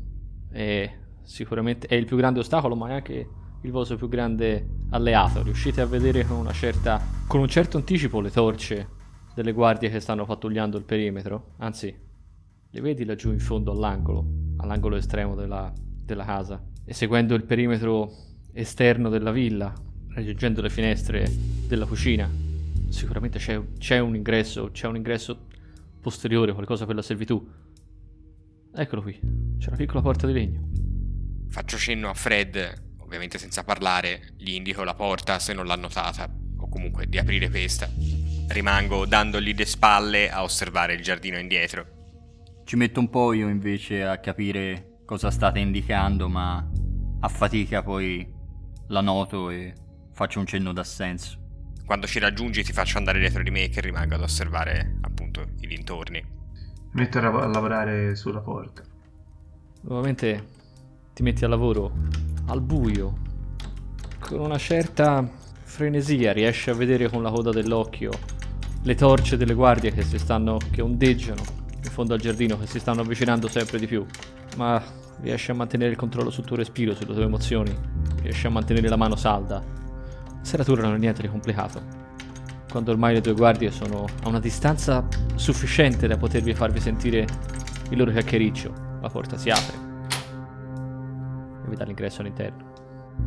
è 0.49 0.89
sicuramente 1.23 1.87
è 1.87 1.95
il 1.95 2.05
più 2.05 2.15
grande 2.15 2.39
ostacolo, 2.39 2.77
ma 2.77 2.87
è 2.87 2.93
anche 2.93 3.27
il 3.61 3.71
vostro 3.71 3.97
più 3.97 4.07
grande 4.07 4.65
alleato. 4.91 5.43
Riuscite 5.43 5.81
a 5.81 5.85
vedere 5.85 6.25
con 6.25 6.37
una 6.37 6.53
certa. 6.53 7.05
con 7.27 7.41
un 7.41 7.49
certo 7.49 7.75
anticipo 7.75 8.21
le 8.21 8.31
torce 8.31 8.99
delle 9.33 9.51
guardie 9.51 9.89
che 9.89 9.99
stanno 9.99 10.25
pattugliando 10.25 10.77
il 10.77 10.83
perimetro, 10.83 11.53
anzi, 11.57 11.93
le 12.73 12.81
vedi 12.81 13.05
laggiù 13.05 13.31
in 13.31 13.39
fondo 13.39 13.71
all'angolo, 13.71 14.25
all'angolo 14.57 14.95
estremo 14.95 15.35
della, 15.35 15.71
della 16.03 16.25
casa, 16.25 16.63
e 16.85 16.93
seguendo 16.93 17.35
il 17.35 17.43
perimetro 17.43 18.11
esterno 18.53 19.09
della 19.09 19.31
villa, 19.31 19.73
raggiungendo 20.09 20.61
le 20.61 20.69
finestre 20.69 21.29
della 21.67 21.85
cucina. 21.85 22.29
Sicuramente 22.89 23.39
c'è, 23.39 23.61
c'è 23.77 23.99
un 23.99 24.15
ingresso, 24.15 24.71
c'è 24.71 24.87
un 24.87 24.97
ingresso 24.97 25.47
posteriore, 26.01 26.53
qualcosa 26.53 26.85
per 26.85 26.95
la 26.95 27.01
servitù. 27.01 27.49
Eccolo 28.73 29.01
qui, 29.01 29.19
c'è 29.57 29.67
una 29.67 29.77
piccola 29.77 30.01
porta 30.01 30.27
di 30.27 30.33
legno. 30.33 30.69
Faccio 31.49 31.77
cenno 31.77 32.09
a 32.09 32.13
Fred, 32.13 32.95
ovviamente 32.99 33.37
senza 33.37 33.63
parlare, 33.63 34.33
gli 34.37 34.51
indico 34.51 34.83
la 34.83 34.93
porta 34.93 35.39
se 35.39 35.53
non 35.53 35.65
l'ha 35.65 35.75
notata, 35.75 36.33
o 36.57 36.69
comunque 36.69 37.07
di 37.07 37.17
aprire 37.17 37.49
questa. 37.49 37.89
Rimango 38.51 39.05
dandogli 39.05 39.55
le 39.55 39.65
spalle 39.65 40.29
a 40.29 40.43
osservare 40.43 40.93
il 40.93 41.01
giardino 41.01 41.37
indietro. 41.37 41.85
Ci 42.65 42.75
metto 42.75 42.99
un 42.99 43.09
po' 43.09 43.31
io 43.31 43.47
invece 43.47 44.03
a 44.03 44.17
capire 44.17 44.97
cosa 45.05 45.31
state 45.31 45.59
indicando, 45.59 46.27
ma 46.27 46.69
a 47.21 47.27
fatica 47.29 47.81
poi 47.81 48.29
la 48.87 48.99
noto 48.99 49.49
e 49.49 49.73
faccio 50.11 50.39
un 50.39 50.45
cenno 50.47 50.73
d'assenso. 50.73 51.39
Quando 51.85 52.07
ci 52.07 52.19
raggiungi 52.19 52.61
ti 52.63 52.73
faccio 52.73 52.97
andare 52.97 53.19
dietro 53.19 53.41
di 53.41 53.51
me 53.51 53.69
che 53.69 53.79
rimango 53.79 54.15
ad 54.15 54.21
osservare 54.21 54.97
appunto 55.01 55.47
i 55.61 55.67
dintorni. 55.67 56.21
Metto 56.91 57.17
a, 57.19 57.21
lav- 57.21 57.43
a 57.43 57.47
lavorare 57.47 58.17
sulla 58.17 58.41
porta. 58.41 58.83
Nuovamente 59.83 60.47
ti 61.13 61.23
metti 61.23 61.45
al 61.45 61.51
lavoro 61.51 61.93
al 62.47 62.61
buio, 62.61 63.17
con 64.19 64.41
una 64.41 64.57
certa 64.57 65.25
frenesia, 65.63 66.33
riesci 66.33 66.69
a 66.69 66.73
vedere 66.73 67.09
con 67.09 67.23
la 67.23 67.31
coda 67.31 67.51
dell'occhio 67.51 68.11
le 68.83 68.95
torce 68.95 69.37
delle 69.37 69.53
guardie 69.53 69.91
che 69.91 70.01
si 70.03 70.17
stanno, 70.17 70.57
che 70.71 70.81
ondeggiano 70.81 71.41
in 71.83 71.89
fondo 71.89 72.13
al 72.13 72.19
giardino, 72.19 72.57
che 72.57 72.67
si 72.67 72.79
stanno 72.79 73.01
avvicinando 73.01 73.47
sempre 73.47 73.79
di 73.79 73.87
più, 73.87 74.05
ma 74.57 74.81
riesci 75.21 75.51
a 75.51 75.53
mantenere 75.53 75.91
il 75.91 75.97
controllo 75.97 76.29
sul 76.29 76.45
tuo 76.45 76.55
respiro, 76.55 76.95
sulle 76.95 77.13
tue 77.13 77.23
emozioni, 77.23 77.75
riesci 78.21 78.47
a 78.47 78.49
mantenere 78.49 78.87
la 78.87 78.95
mano 78.95 79.15
salda. 79.15 79.55
La 79.55 80.43
serratura 80.43 80.81
non 80.81 80.95
è 80.95 80.97
niente 80.97 81.21
di 81.21 81.27
complicato. 81.27 81.99
Quando 82.69 82.91
ormai 82.91 83.13
le 83.13 83.21
tue 83.21 83.33
guardie 83.33 83.69
sono 83.69 84.05
a 84.23 84.29
una 84.29 84.39
distanza 84.39 85.05
sufficiente 85.35 86.07
da 86.07 86.17
potervi 86.17 86.53
farvi 86.53 86.79
sentire 86.79 87.27
il 87.89 87.97
loro 87.97 88.11
chiacchiericcio, 88.11 88.73
la 89.01 89.09
porta 89.09 89.37
si 89.37 89.49
apre 89.49 89.89
e 91.65 91.69
vi 91.69 91.75
dà 91.75 91.83
l'ingresso 91.83 92.21
all'interno. 92.21 92.69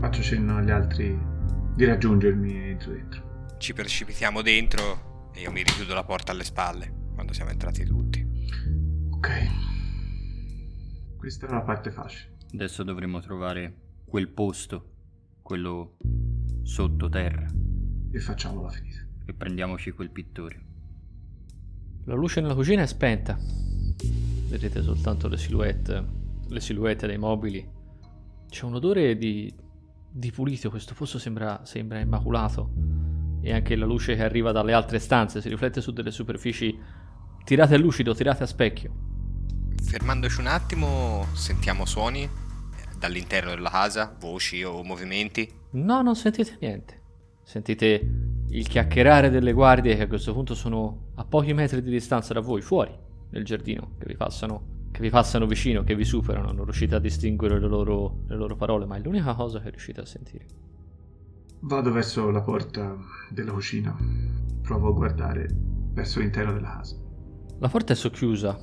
Faccio 0.00 0.22
cenno 0.22 0.56
agli 0.56 0.70
altri 0.70 1.16
di 1.74 1.84
raggiungermi 1.84 2.54
e 2.54 2.68
entro 2.70 2.92
dentro. 2.92 3.22
Ci 3.58 3.74
precipitiamo 3.74 4.40
dentro 4.40 5.12
e 5.34 5.40
io 5.40 5.50
mi 5.50 5.62
richiudo 5.62 5.94
la 5.94 6.04
porta 6.04 6.32
alle 6.32 6.44
spalle 6.44 6.92
quando 7.14 7.32
siamo 7.32 7.50
entrati 7.50 7.84
tutti. 7.84 8.26
Ok. 9.10 9.28
Questa 11.16 11.46
era 11.46 11.56
la 11.56 11.62
parte 11.62 11.90
facile. 11.90 12.36
Adesso 12.52 12.82
dovremo 12.82 13.20
trovare 13.20 13.80
quel 14.04 14.28
posto, 14.28 14.90
quello 15.42 15.96
sottoterra, 16.62 17.46
E 18.12 18.18
facciamola 18.20 18.68
finita. 18.70 19.04
e 19.26 19.32
prendiamoci 19.34 19.90
quel 19.92 20.10
pittore. 20.10 20.62
La 22.04 22.14
luce 22.14 22.40
nella 22.40 22.54
cucina 22.54 22.82
è 22.82 22.86
spenta. 22.86 23.36
Vedete 24.48 24.82
soltanto 24.82 25.26
le 25.28 25.36
silhouette, 25.38 26.04
le 26.48 26.60
silhouette 26.60 27.06
dei 27.06 27.18
mobili. 27.18 27.66
C'è 28.48 28.64
un 28.66 28.74
odore 28.74 29.16
di, 29.16 29.52
di 30.10 30.30
pulito, 30.30 30.70
questo 30.70 30.94
posto 30.94 31.18
sembra, 31.18 31.64
sembra 31.64 31.98
immaculato. 32.00 32.70
E 33.46 33.52
anche 33.52 33.76
la 33.76 33.84
luce 33.84 34.16
che 34.16 34.24
arriva 34.24 34.52
dalle 34.52 34.72
altre 34.72 34.98
stanze 34.98 35.42
si 35.42 35.50
riflette 35.50 35.82
su 35.82 35.92
delle 35.92 36.10
superfici 36.10 36.80
tirate 37.44 37.74
a 37.74 37.78
lucido, 37.78 38.14
tirate 38.14 38.42
a 38.42 38.46
specchio. 38.46 38.90
Fermandoci 39.82 40.40
un 40.40 40.46
attimo, 40.46 41.26
sentiamo 41.34 41.84
suoni 41.84 42.22
eh, 42.22 42.28
dall'interno 42.98 43.50
della 43.50 43.68
casa, 43.68 44.16
voci 44.18 44.64
o 44.64 44.82
movimenti. 44.82 45.46
No, 45.72 46.00
non 46.00 46.16
sentite 46.16 46.56
niente. 46.58 47.02
Sentite 47.42 48.08
il 48.48 48.66
chiacchierare 48.66 49.28
delle 49.28 49.52
guardie 49.52 49.94
che 49.94 50.04
a 50.04 50.06
questo 50.06 50.32
punto 50.32 50.54
sono 50.54 51.10
a 51.16 51.24
pochi 51.26 51.52
metri 51.52 51.82
di 51.82 51.90
distanza 51.90 52.32
da 52.32 52.40
voi, 52.40 52.62
fuori, 52.62 52.96
nel 53.28 53.44
giardino, 53.44 53.96
che 53.98 54.06
vi 54.06 54.16
passano, 54.16 54.88
che 54.90 55.00
vi 55.00 55.10
passano 55.10 55.44
vicino, 55.44 55.84
che 55.84 55.94
vi 55.94 56.04
superano, 56.04 56.50
non 56.50 56.64
riuscite 56.64 56.94
a 56.94 56.98
distinguere 56.98 57.60
le 57.60 57.68
loro, 57.68 58.22
le 58.26 58.36
loro 58.36 58.56
parole, 58.56 58.86
ma 58.86 58.96
è 58.96 59.00
l'unica 59.00 59.34
cosa 59.34 59.60
che 59.60 59.68
riuscite 59.68 60.00
a 60.00 60.06
sentire. 60.06 60.46
Vado 61.66 61.90
verso 61.90 62.28
la 62.28 62.42
porta 62.42 62.94
della 63.30 63.52
cucina. 63.52 63.96
Provo 64.60 64.88
a 64.88 64.92
guardare 64.92 65.48
verso 65.94 66.20
l'interno 66.20 66.52
della 66.52 66.76
casa. 66.76 66.94
La 67.58 67.68
porta 67.68 67.94
è 67.94 67.96
socchiusa. 67.96 68.58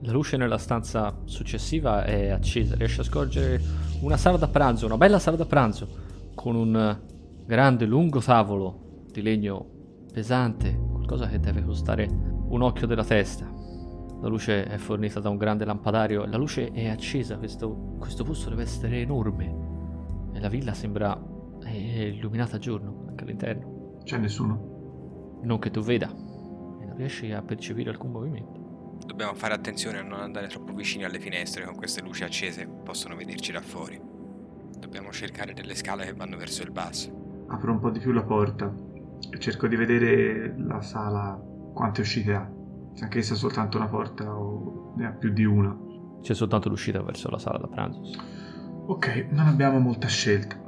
La 0.00 0.12
luce 0.12 0.38
nella 0.38 0.56
stanza 0.56 1.20
successiva 1.24 2.02
è 2.04 2.30
accesa. 2.30 2.76
Riesce 2.76 3.02
a 3.02 3.04
scorgere 3.04 3.60
una 4.00 4.16
sala 4.16 4.38
da 4.38 4.48
pranzo, 4.48 4.86
una 4.86 4.96
bella 4.96 5.18
sala 5.18 5.36
da 5.36 5.44
pranzo, 5.44 5.86
con 6.34 6.54
un 6.56 6.98
grande, 7.44 7.84
lungo 7.84 8.20
tavolo 8.20 9.02
di 9.12 9.20
legno 9.20 9.66
pesante, 10.10 10.74
qualcosa 10.92 11.28
che 11.28 11.38
deve 11.38 11.62
costare 11.62 12.08
un 12.08 12.62
occhio 12.62 12.86
della 12.86 13.04
testa. 13.04 13.44
La 14.22 14.28
luce 14.28 14.64
è 14.64 14.78
fornita 14.78 15.20
da 15.20 15.28
un 15.28 15.36
grande 15.36 15.66
lampadario, 15.66 16.24
la 16.24 16.38
luce 16.38 16.70
è 16.70 16.88
accesa, 16.88 17.36
questo, 17.36 17.96
questo 17.98 18.24
posto 18.24 18.48
deve 18.48 18.62
essere 18.62 19.02
enorme. 19.02 20.32
E 20.32 20.40
la 20.40 20.48
villa 20.48 20.72
sembra 20.72 21.32
è 21.72 22.02
illuminata 22.04 22.56
a 22.56 22.58
giorno, 22.58 23.04
anche 23.08 23.24
all'interno. 23.24 23.98
C'è 24.04 24.18
nessuno? 24.18 25.40
Non 25.42 25.58
che 25.58 25.70
tu 25.70 25.80
veda, 25.80 26.08
e 26.08 26.84
non 26.84 26.94
riesci 26.96 27.32
a 27.32 27.42
percepire 27.42 27.90
alcun 27.90 28.10
movimento. 28.10 28.96
Dobbiamo 29.06 29.34
fare 29.34 29.54
attenzione 29.54 29.98
a 29.98 30.02
non 30.02 30.20
andare 30.20 30.46
troppo 30.46 30.72
vicini 30.72 31.04
alle 31.04 31.18
finestre 31.18 31.64
con 31.64 31.74
queste 31.74 32.00
luci 32.00 32.24
accese, 32.24 32.66
possono 32.66 33.16
vederci 33.16 33.52
da 33.52 33.60
fuori. 33.60 34.00
Dobbiamo 34.78 35.10
cercare 35.10 35.52
delle 35.52 35.74
scale 35.74 36.04
che 36.04 36.14
vanno 36.14 36.36
verso 36.36 36.62
il 36.62 36.70
basso. 36.70 37.44
Apro 37.48 37.72
un 37.72 37.80
po' 37.80 37.90
di 37.90 37.98
più 37.98 38.12
la 38.12 38.24
porta 38.24 38.72
e 39.30 39.38
cerco 39.38 39.66
di 39.66 39.76
vedere 39.76 40.54
la 40.58 40.80
sala 40.80 41.40
quante 41.72 42.00
uscite 42.00 42.34
ha. 42.34 42.50
Se 42.94 43.04
anche 43.04 43.18
essa 43.18 43.34
ha 43.34 43.36
soltanto 43.36 43.76
una 43.76 43.88
porta 43.88 44.34
o 44.34 44.94
ne 44.96 45.06
ha 45.06 45.10
più 45.10 45.30
di 45.30 45.44
una. 45.44 45.76
C'è 46.22 46.34
soltanto 46.34 46.68
l'uscita 46.68 47.02
verso 47.02 47.28
la 47.28 47.38
sala 47.38 47.58
da 47.58 47.66
pranzo. 47.66 48.00
Ok, 48.86 49.26
non 49.30 49.46
abbiamo 49.46 49.78
molta 49.78 50.06
scelta. 50.06 50.62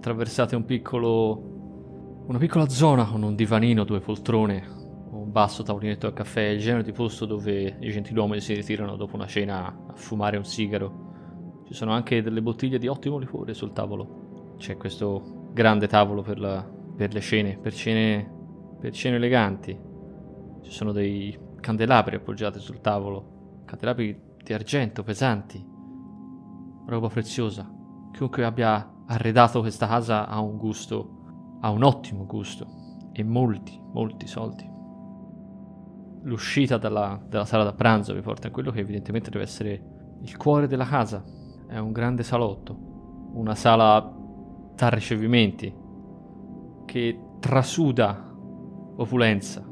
Attraversate 0.00 0.56
un 0.56 0.64
piccolo. 0.64 2.24
una 2.26 2.38
piccola 2.38 2.66
zona 2.70 3.04
con 3.04 3.22
un 3.22 3.34
divanino, 3.34 3.84
due 3.84 4.00
poltrone, 4.00 4.66
un 5.10 5.30
basso 5.30 5.62
tavolinetto 5.62 6.06
a 6.06 6.14
caffè, 6.14 6.40
il 6.40 6.58
genere 6.58 6.82
di 6.84 6.92
posto 6.92 7.26
dove 7.26 7.76
i 7.78 7.90
gentiluomini 7.90 8.40
si 8.40 8.54
ritirano 8.54 8.96
dopo 8.96 9.16
una 9.16 9.26
cena 9.26 9.66
a 9.66 9.92
fumare 9.92 10.38
un 10.38 10.44
sigaro. 10.46 11.64
Ci 11.66 11.74
sono 11.74 11.92
anche 11.92 12.22
delle 12.22 12.40
bottiglie 12.40 12.78
di 12.78 12.88
ottimo 12.88 13.18
liquore 13.18 13.52
sul 13.52 13.74
tavolo. 13.74 14.54
C'è 14.56 14.78
questo 14.78 15.50
grande 15.52 15.86
tavolo 15.86 16.22
per, 16.22 16.40
la- 16.40 16.66
per 16.96 17.12
le 17.12 17.20
cene, 17.20 17.58
per 17.58 17.74
cene, 17.74 18.26
per 18.80 18.92
cene 18.92 19.16
eleganti. 19.16 19.78
Ci 20.62 20.70
sono 20.70 20.92
dei 20.92 21.38
candelabri 21.60 22.16
appoggiati 22.16 22.58
sul 22.58 22.80
tavolo, 22.80 23.64
candelabri 23.66 24.18
di 24.42 24.52
argento 24.54 25.02
pesanti, 25.02 25.62
roba 26.86 27.08
preziosa. 27.08 27.70
Chiunque 28.12 28.44
abbia 28.44 28.94
arredato 29.10 29.60
questa 29.60 29.88
casa 29.88 30.28
ha 30.28 30.40
un 30.40 30.56
gusto, 30.56 31.58
ha 31.60 31.70
un 31.70 31.82
ottimo 31.82 32.26
gusto 32.26 32.66
e 33.12 33.24
molti, 33.24 33.78
molti 33.92 34.26
soldi. 34.26 34.68
L'uscita 36.22 36.76
dalla, 36.76 37.20
dalla 37.26 37.44
sala 37.44 37.64
da 37.64 37.72
pranzo 37.72 38.14
vi 38.14 38.20
porta 38.20 38.46
in 38.46 38.52
quello 38.52 38.70
che 38.70 38.80
evidentemente 38.80 39.30
deve 39.30 39.44
essere 39.44 39.82
il 40.20 40.36
cuore 40.36 40.68
della 40.68 40.84
casa. 40.84 41.24
È 41.66 41.78
un 41.78 41.92
grande 41.92 42.22
salotto, 42.22 42.76
una 43.34 43.54
sala 43.54 44.16
da 44.76 44.88
ricevimenti 44.88 45.74
che 46.84 47.20
trasuda 47.40 48.32
opulenza. 48.96 49.66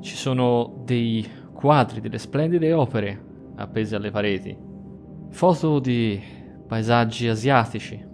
Ci 0.00 0.16
sono 0.16 0.82
dei 0.84 1.26
quadri, 1.52 2.00
delle 2.00 2.18
splendide 2.18 2.72
opere 2.74 3.52
appese 3.56 3.96
alle 3.96 4.10
pareti, 4.10 4.56
foto 5.30 5.78
di 5.78 6.20
paesaggi 6.66 7.28
asiatici, 7.28 8.08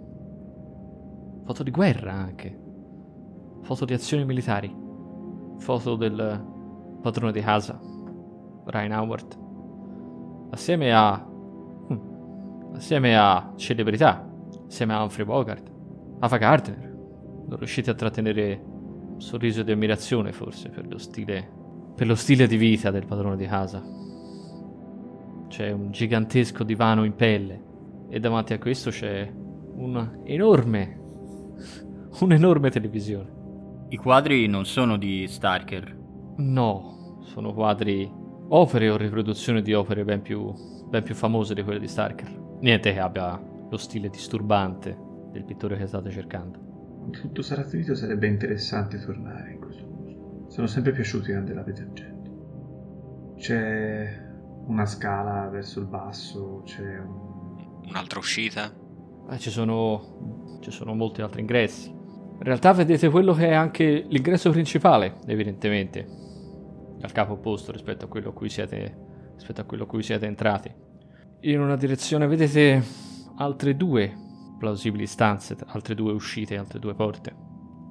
foto 1.47 1.63
di 1.63 1.71
guerra 1.71 2.11
anche, 2.11 2.59
foto 3.61 3.85
di 3.85 3.93
azioni 3.93 4.25
militari, 4.25 4.69
foto 5.59 5.95
del 5.95 6.45
padrone 7.01 7.31
di 7.31 7.39
casa, 7.39 7.79
Ryan 8.65 8.91
Howard, 8.91 9.37
assieme 10.49 10.93
a 10.93 11.25
hm, 11.25 12.71
assieme 12.73 13.17
a 13.17 13.53
celebrità, 13.55 14.29
assieme 14.67 14.93
a 14.93 15.01
Humphrey 15.01 15.25
Bogart, 15.25 15.71
Ava 16.19 16.37
Gardner. 16.37 16.95
Non 17.47 17.57
riuscite 17.57 17.91
a 17.91 17.93
trattenere 17.93 18.61
un 18.61 19.21
sorriso 19.21 19.63
di 19.63 19.71
ammirazione 19.71 20.33
forse 20.33 20.67
per 20.67 20.85
lo 20.85 20.97
stile 20.97 21.55
per 21.95 22.07
lo 22.07 22.15
stile 22.15 22.45
di 22.45 22.57
vita 22.57 22.91
del 22.91 23.05
padrone 23.05 23.37
di 23.37 23.45
casa. 23.45 23.81
C'è 25.47 25.71
un 25.71 25.91
gigantesco 25.91 26.65
divano 26.65 27.05
in 27.05 27.15
pelle 27.15 27.63
e 28.09 28.19
davanti 28.19 28.51
a 28.51 28.59
questo 28.59 28.89
c'è 28.89 29.31
un 29.75 30.19
enorme 30.25 31.05
un'enorme 32.19 32.69
televisione. 32.69 33.35
I 33.89 33.97
quadri 33.97 34.47
non 34.47 34.65
sono 34.65 34.97
di 34.97 35.27
Starker. 35.27 35.95
No, 36.37 37.19
sono 37.23 37.53
quadri, 37.53 38.11
opere 38.49 38.89
o 38.89 38.97
riproduzioni 38.97 39.61
di 39.61 39.73
opere 39.73 40.03
ben 40.03 40.21
più, 40.21 40.53
ben 40.87 41.03
più 41.03 41.15
famose 41.15 41.53
di 41.53 41.63
quelle 41.63 41.79
di 41.79 41.87
Starker. 41.87 42.57
Niente 42.59 42.91
che 42.91 42.99
abbia 42.99 43.39
lo 43.69 43.77
stile 43.77 44.09
disturbante 44.09 44.97
del 45.31 45.43
pittore 45.45 45.77
che 45.77 45.87
state 45.87 46.09
cercando. 46.09 47.09
Tutto 47.11 47.41
sarà 47.41 47.63
finito, 47.63 47.95
sarebbe 47.95 48.27
interessante 48.27 48.99
tornare 48.99 49.51
in 49.51 49.59
questo 49.59 49.85
posto. 49.85 50.45
Sono 50.49 50.67
sempre 50.67 50.91
piaciuti 50.91 51.31
quando 51.31 51.53
l'avete 51.53 51.81
agente. 51.83 52.25
C'è 53.37 54.25
una 54.65 54.85
scala 54.85 55.47
verso 55.47 55.79
il 55.79 55.85
basso, 55.85 56.61
c'è 56.65 56.99
un... 56.99 57.85
Un'altra 57.87 58.19
uscita? 58.19 58.73
Eh, 59.29 59.37
ci, 59.37 59.49
sono, 59.49 60.57
ci 60.61 60.71
sono 60.71 60.93
molti 60.93 61.21
altri 61.21 61.41
ingressi. 61.41 61.95
In 62.37 62.43
realtà 62.43 62.71
vedete 62.71 63.09
quello 63.09 63.33
che 63.33 63.47
è 63.47 63.53
anche 63.53 64.05
l'ingresso 64.07 64.51
principale, 64.51 65.15
evidentemente, 65.25 66.07
al 67.01 67.11
capo 67.11 67.33
opposto 67.33 67.71
rispetto 67.71 68.05
a 68.05 68.07
quello 68.07 68.29
a 68.29 68.33
cui 68.33 68.47
siete, 68.47 68.95
rispetto 69.33 69.61
a 69.61 69.63
quello 69.63 69.83
a 69.83 69.87
cui 69.87 70.03
siete 70.03 70.27
entrati. 70.27 70.71
In 71.41 71.59
una 71.59 71.75
direzione 71.75 72.27
vedete 72.27 72.83
altre 73.37 73.75
due 73.75 74.15
plausibili 74.59 75.07
stanze, 75.07 75.55
altre 75.65 75.95
due 75.95 76.13
uscite, 76.13 76.57
altre 76.57 76.77
due 76.77 76.93
porte. 76.93 77.35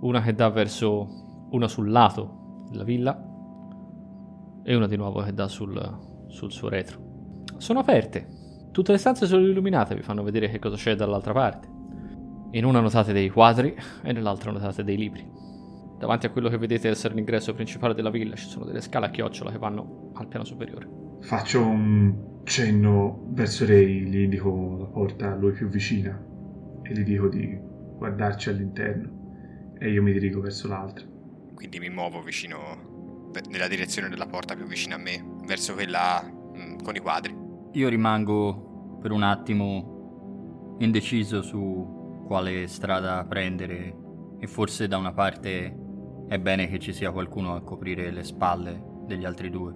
Una 0.02 0.22
che 0.22 0.32
dà 0.32 0.48
verso 0.48 1.48
una 1.50 1.66
sul 1.66 1.90
lato 1.90 2.66
della 2.70 2.84
villa 2.84 3.20
e 4.62 4.74
una 4.76 4.86
di 4.86 4.96
nuovo 4.96 5.22
che 5.22 5.34
dà 5.34 5.48
sul, 5.48 6.24
sul 6.28 6.52
suo 6.52 6.68
retro. 6.68 7.44
Sono 7.56 7.80
aperte. 7.80 8.28
Tutte 8.70 8.92
le 8.92 8.98
stanze 8.98 9.26
sono 9.26 9.42
illuminate, 9.42 9.96
vi 9.96 10.02
fanno 10.02 10.22
vedere 10.22 10.48
che 10.48 10.58
cosa 10.60 10.76
c'è 10.76 10.94
dall'altra 10.94 11.32
parte. 11.32 11.75
In 12.56 12.64
una 12.64 12.80
notate 12.80 13.12
dei 13.12 13.28
quadri 13.28 13.76
e 14.02 14.12
nell'altra 14.12 14.50
notate 14.50 14.82
dei 14.82 14.96
libri. 14.96 15.30
Davanti 15.98 16.24
a 16.24 16.30
quello 16.30 16.48
che 16.48 16.56
vedete 16.56 16.88
essere 16.88 17.12
l'ingresso 17.12 17.52
principale 17.52 17.92
della 17.92 18.08
villa 18.08 18.34
ci 18.34 18.46
sono 18.46 18.64
delle 18.64 18.80
scale 18.80 19.04
a 19.04 19.10
chiocciola 19.10 19.50
che 19.50 19.58
vanno 19.58 20.12
al 20.14 20.26
piano 20.26 20.46
superiore. 20.46 20.88
Faccio 21.20 21.62
un 21.62 22.40
cenno 22.44 23.26
verso 23.28 23.66
lei, 23.66 24.06
gli 24.06 24.20
indico 24.20 24.76
la 24.78 24.86
porta 24.86 25.32
a 25.32 25.36
lui 25.36 25.52
più 25.52 25.68
vicina 25.68 26.18
e 26.82 26.94
gli 26.94 27.02
dico 27.02 27.28
di 27.28 27.58
guardarci 27.98 28.48
all'interno 28.48 29.74
e 29.78 29.90
io 29.90 30.02
mi 30.02 30.12
dirigo 30.12 30.40
verso 30.40 30.66
l'altra. 30.66 31.04
Quindi 31.54 31.78
mi 31.78 31.90
muovo 31.90 32.22
vicino, 32.22 33.28
nella 33.50 33.68
direzione 33.68 34.08
della 34.08 34.28
porta 34.28 34.54
più 34.54 34.64
vicina 34.64 34.94
a 34.94 34.98
me, 34.98 35.22
verso 35.44 35.74
quella 35.74 36.24
mm, 36.24 36.78
con 36.82 36.96
i 36.96 37.00
quadri. 37.00 37.36
Io 37.72 37.88
rimango 37.90 38.98
per 39.02 39.10
un 39.10 39.24
attimo 39.24 40.76
indeciso 40.78 41.42
su 41.42 41.96
quale 42.26 42.66
strada 42.66 43.24
prendere 43.24 43.96
e 44.38 44.46
forse 44.46 44.88
da 44.88 44.98
una 44.98 45.12
parte 45.12 45.74
è 46.28 46.38
bene 46.38 46.66
che 46.68 46.78
ci 46.78 46.92
sia 46.92 47.12
qualcuno 47.12 47.54
a 47.54 47.62
coprire 47.62 48.10
le 48.10 48.24
spalle 48.24 48.82
degli 49.06 49.24
altri 49.24 49.48
due. 49.48 49.74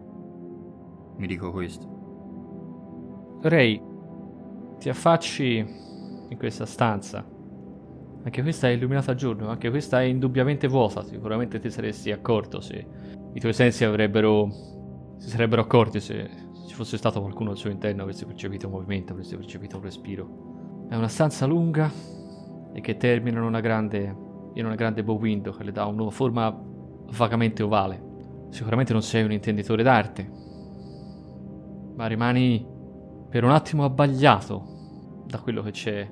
Mi 1.16 1.26
dico 1.26 1.52
questo. 1.52 3.38
Ray, 3.42 3.80
ti 4.78 4.88
affacci 4.88 5.56
in 6.28 6.36
questa 6.36 6.66
stanza. 6.66 7.24
Anche 8.22 8.42
questa 8.42 8.68
è 8.68 8.72
illuminata 8.72 9.12
a 9.12 9.14
giorno, 9.14 9.48
anche 9.48 9.70
questa 9.70 10.00
è 10.02 10.04
indubbiamente 10.04 10.66
vuota. 10.66 11.02
Sicuramente 11.04 11.58
ti 11.58 11.70
saresti 11.70 12.10
accorto 12.10 12.60
se 12.60 12.86
i 13.32 13.40
tuoi 13.40 13.52
sensi 13.52 13.84
avrebbero. 13.84 14.48
si 15.18 15.28
sarebbero 15.28 15.62
accorti 15.62 16.00
se 16.00 16.28
ci 16.66 16.74
fosse 16.74 16.96
stato 16.96 17.20
qualcuno 17.20 17.50
al 17.50 17.56
suo 17.56 17.70
interno, 17.70 18.02
avresti 18.02 18.26
percepito 18.26 18.66
un 18.66 18.72
movimento, 18.72 19.12
avresti 19.12 19.36
percepito 19.36 19.76
un 19.76 19.82
respiro. 19.82 20.86
È 20.88 20.96
una 20.96 21.08
stanza 21.08 21.46
lunga 21.46 22.18
e 22.72 22.80
che 22.80 22.96
termina 22.96 23.38
in 23.38 23.44
una 23.44 23.60
grande, 23.60 24.16
in 24.54 24.64
una 24.64 24.74
grande 24.74 25.02
bow 25.02 25.18
window 25.18 25.56
che 25.56 25.64
le 25.64 25.72
dà 25.72 25.86
una 25.86 26.10
forma 26.10 26.56
vagamente 27.12 27.62
ovale. 27.62 28.08
Sicuramente 28.50 28.92
non 28.92 29.02
sei 29.02 29.24
un 29.24 29.32
intenditore 29.32 29.82
d'arte, 29.82 30.30
ma 31.96 32.06
rimani 32.06 32.66
per 33.28 33.44
un 33.44 33.50
attimo 33.50 33.84
abbagliato 33.84 35.24
da 35.26 35.40
quello 35.40 35.62
che 35.62 35.70
c'è 35.70 36.10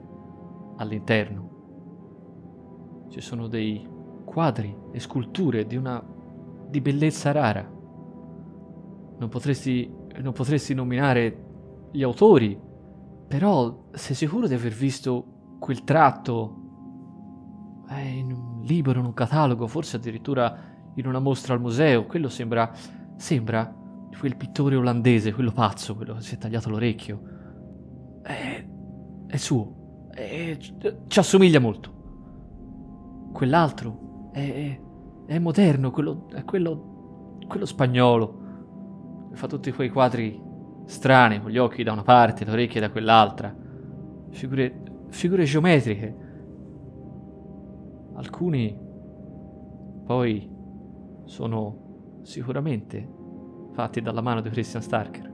all'interno. 0.76 1.46
Ci 3.08 3.20
sono 3.20 3.48
dei 3.48 3.86
quadri 4.24 4.76
e 4.92 5.00
sculture 5.00 5.66
di 5.66 5.76
una 5.76 6.04
di 6.68 6.80
bellezza 6.80 7.32
rara. 7.32 7.66
Non 9.18 9.28
potresti, 9.28 9.90
non 10.20 10.32
potresti 10.32 10.74
nominare 10.74 11.44
gli 11.90 12.02
autori, 12.02 12.60
però 13.26 13.86
sei 13.92 14.14
sicuro 14.14 14.46
di 14.46 14.54
aver 14.54 14.72
visto 14.72 15.37
quel 15.58 15.84
tratto 15.84 16.56
eh, 17.90 18.18
in 18.18 18.32
un 18.32 18.62
libro, 18.62 18.98
in 18.98 19.06
un 19.06 19.14
catalogo, 19.14 19.66
forse 19.66 19.96
addirittura 19.96 20.56
in 20.94 21.06
una 21.06 21.18
mostra 21.18 21.54
al 21.54 21.60
museo. 21.60 22.06
Quello 22.06 22.28
sembra, 22.28 22.70
sembra 23.16 23.74
quel 24.18 24.36
pittore 24.36 24.76
olandese, 24.76 25.32
quello 25.32 25.52
pazzo, 25.52 25.94
quello 25.94 26.14
che 26.14 26.22
si 26.22 26.34
è 26.34 26.38
tagliato 26.38 26.68
l'orecchio. 26.70 27.20
È, 28.22 28.66
è 29.26 29.36
suo. 29.36 30.06
È, 30.10 30.56
ci 31.06 31.18
assomiglia 31.18 31.60
molto. 31.60 31.96
Quell'altro 33.32 34.30
è, 34.32 34.80
è 35.26 35.38
moderno, 35.38 35.90
quello, 35.90 36.26
è 36.32 36.44
quello, 36.44 37.36
quello 37.46 37.66
spagnolo. 37.66 38.36
Fa 39.32 39.46
tutti 39.46 39.72
quei 39.72 39.90
quadri 39.90 40.42
strani, 40.86 41.40
con 41.40 41.50
gli 41.50 41.58
occhi 41.58 41.82
da 41.82 41.92
una 41.92 42.02
parte, 42.02 42.44
le 42.44 42.50
orecchie 42.50 42.80
da 42.80 42.90
quell'altra. 42.90 43.54
Figure, 44.30 44.82
figure 45.08 45.44
geometriche. 45.44 46.26
Alcuni 48.14 48.76
poi 50.04 50.50
sono 51.24 52.20
sicuramente 52.22 53.06
fatti 53.72 54.00
dalla 54.00 54.20
mano 54.20 54.40
di 54.40 54.50
Christian 54.50 54.82
Starker. 54.82 55.32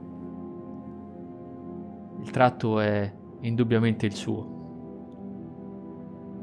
Il 2.21 2.29
tratto 2.31 2.79
è 2.79 3.13
indubbiamente 3.41 4.05
il 4.05 4.13
suo. 4.13 4.53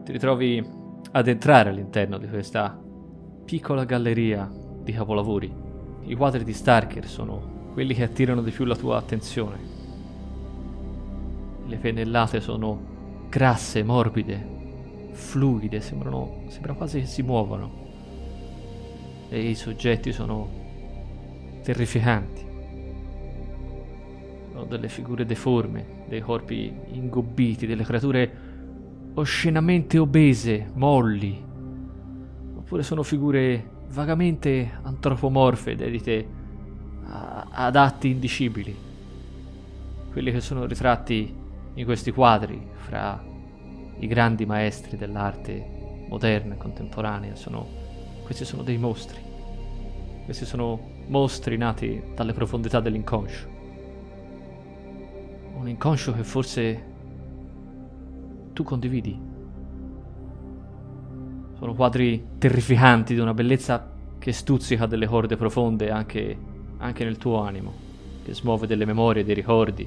Ti 0.05 0.12
ritrovi 0.12 0.64
ad 1.12 1.29
entrare 1.29 1.71
all'interno 1.71 2.18
di 2.18 2.29
questa 2.29 2.81
piccola 3.45 3.85
galleria 3.85 4.51
di 4.83 4.92
capolavori. 4.92 5.53
I 6.05 6.14
quadri 6.14 6.45
di 6.45 6.53
Starker 6.53 7.07
sono 7.07 7.71
quelli 7.73 7.95
che 7.95 8.03
attirano 8.03 8.42
di 8.42 8.51
più 8.51 8.64
la 8.64 8.77
tua 8.77 8.97
attenzione. 8.97 9.59
Le 11.66 11.77
pennellate 11.77 12.40
sono 12.40 12.91
grasse, 13.33 13.83
morbide, 13.83 14.47
fluide, 15.12 15.81
sembrano, 15.81 16.42
sembra 16.49 16.75
quasi 16.75 17.01
che 17.01 17.07
si 17.07 17.23
muovano. 17.23 17.81
E 19.31 19.49
i 19.49 19.55
soggetti 19.55 20.12
sono 20.12 20.47
terrificanti. 21.62 22.45
Sono 24.51 24.64
delle 24.66 24.90
figure 24.90 25.25
deforme, 25.25 26.05
dei 26.09 26.21
corpi 26.21 26.71
ingobbiti, 26.90 27.66
delle 27.66 27.85
creature 27.85 28.31
oscenamente 29.14 29.97
obese, 29.97 30.71
molli. 30.75 31.42
Oppure 32.57 32.83
sono 32.83 33.03
figure 33.03 33.71
vagamente 33.92 34.73
antropomorfe, 34.83 35.75
dedite 35.75 36.29
ad 37.07 37.77
atti 37.77 38.11
indicibili. 38.11 38.77
Quelli 40.11 40.31
che 40.31 40.40
sono 40.42 40.66
ritratti 40.66 41.40
in 41.75 41.85
questi 41.85 42.11
quadri 42.11 42.61
fra 42.75 43.23
i 43.99 44.07
grandi 44.07 44.45
maestri 44.45 44.97
dell'arte 44.97 46.05
moderna 46.09 46.55
e 46.55 46.59
contemporanea 46.59 47.35
sono, 47.35 47.67
questi 48.25 48.45
sono 48.45 48.63
dei 48.63 48.77
mostri. 48.77 49.21
Questi 50.25 50.45
sono 50.45 50.91
mostri 51.07 51.57
nati 51.57 52.03
dalle 52.15 52.33
profondità 52.33 52.81
dell'inconscio. 52.81 53.49
Un 55.55 55.69
inconscio 55.69 56.13
che 56.13 56.25
forse 56.25 56.91
tu 58.53 58.63
condividi. 58.63 59.31
Sono 61.59 61.75
quadri 61.75 62.25
terrificanti 62.39 63.15
di 63.15 63.21
una 63.21 63.35
bellezza 63.35 63.91
che 64.19 64.33
stuzzica 64.33 64.87
delle 64.87 65.07
corde 65.07 65.37
profonde 65.37 65.91
anche, 65.91 66.37
anche 66.79 67.05
nel 67.05 67.19
tuo 67.19 67.41
animo, 67.41 67.73
che 68.25 68.35
smuove 68.35 68.67
delle 68.67 68.85
memorie, 68.85 69.25
dei 69.25 69.35
ricordi, 69.35 69.87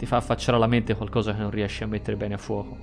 ti 0.00 0.06
fa 0.06 0.16
affacciare 0.16 0.56
alla 0.56 0.66
mente 0.66 0.94
qualcosa 0.94 1.34
che 1.34 1.42
non 1.42 1.50
riesci 1.50 1.82
a 1.82 1.86
mettere 1.86 2.16
bene 2.16 2.32
a 2.32 2.38
fuoco. 2.38 2.74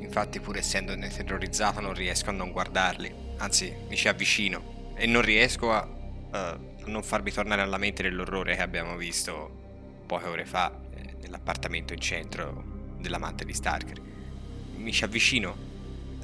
Infatti, 0.00 0.40
pur 0.40 0.56
essendone 0.56 1.08
terrorizzato, 1.08 1.78
non 1.78 1.94
riesco 1.94 2.30
a 2.30 2.32
non 2.32 2.50
guardarli, 2.50 3.14
anzi, 3.36 3.72
mi 3.88 3.94
ci 3.94 4.08
avvicino 4.08 4.90
e 4.96 5.06
non 5.06 5.22
riesco 5.22 5.70
a 5.72 5.86
uh, 5.86 6.90
non 6.90 7.04
farmi 7.04 7.30
tornare 7.30 7.62
alla 7.62 7.78
mente 7.78 8.02
dell'orrore 8.02 8.56
che 8.56 8.62
abbiamo 8.62 8.96
visto 8.96 10.02
poche 10.06 10.26
ore 10.26 10.44
fa 10.44 10.72
eh, 10.92 11.14
nell'appartamento 11.20 11.92
in 11.92 12.00
centro 12.00 12.64
dell'amante 12.98 13.44
di 13.44 13.52
Starker. 13.52 14.00
Mi 14.74 14.90
ci 14.90 15.04
avvicino. 15.04 15.54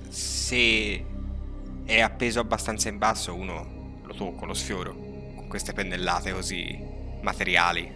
Se 0.08 1.04
è 1.84 2.00
appeso 2.00 2.40
abbastanza 2.40 2.88
in 2.88 2.98
basso, 2.98 3.32
uno 3.32 4.00
lo 4.02 4.14
tocco, 4.14 4.44
lo 4.44 4.54
sfioro 4.54 4.92
con 5.36 5.46
queste 5.46 5.72
pennellate 5.72 6.32
così 6.32 6.76
materiali. 7.20 7.88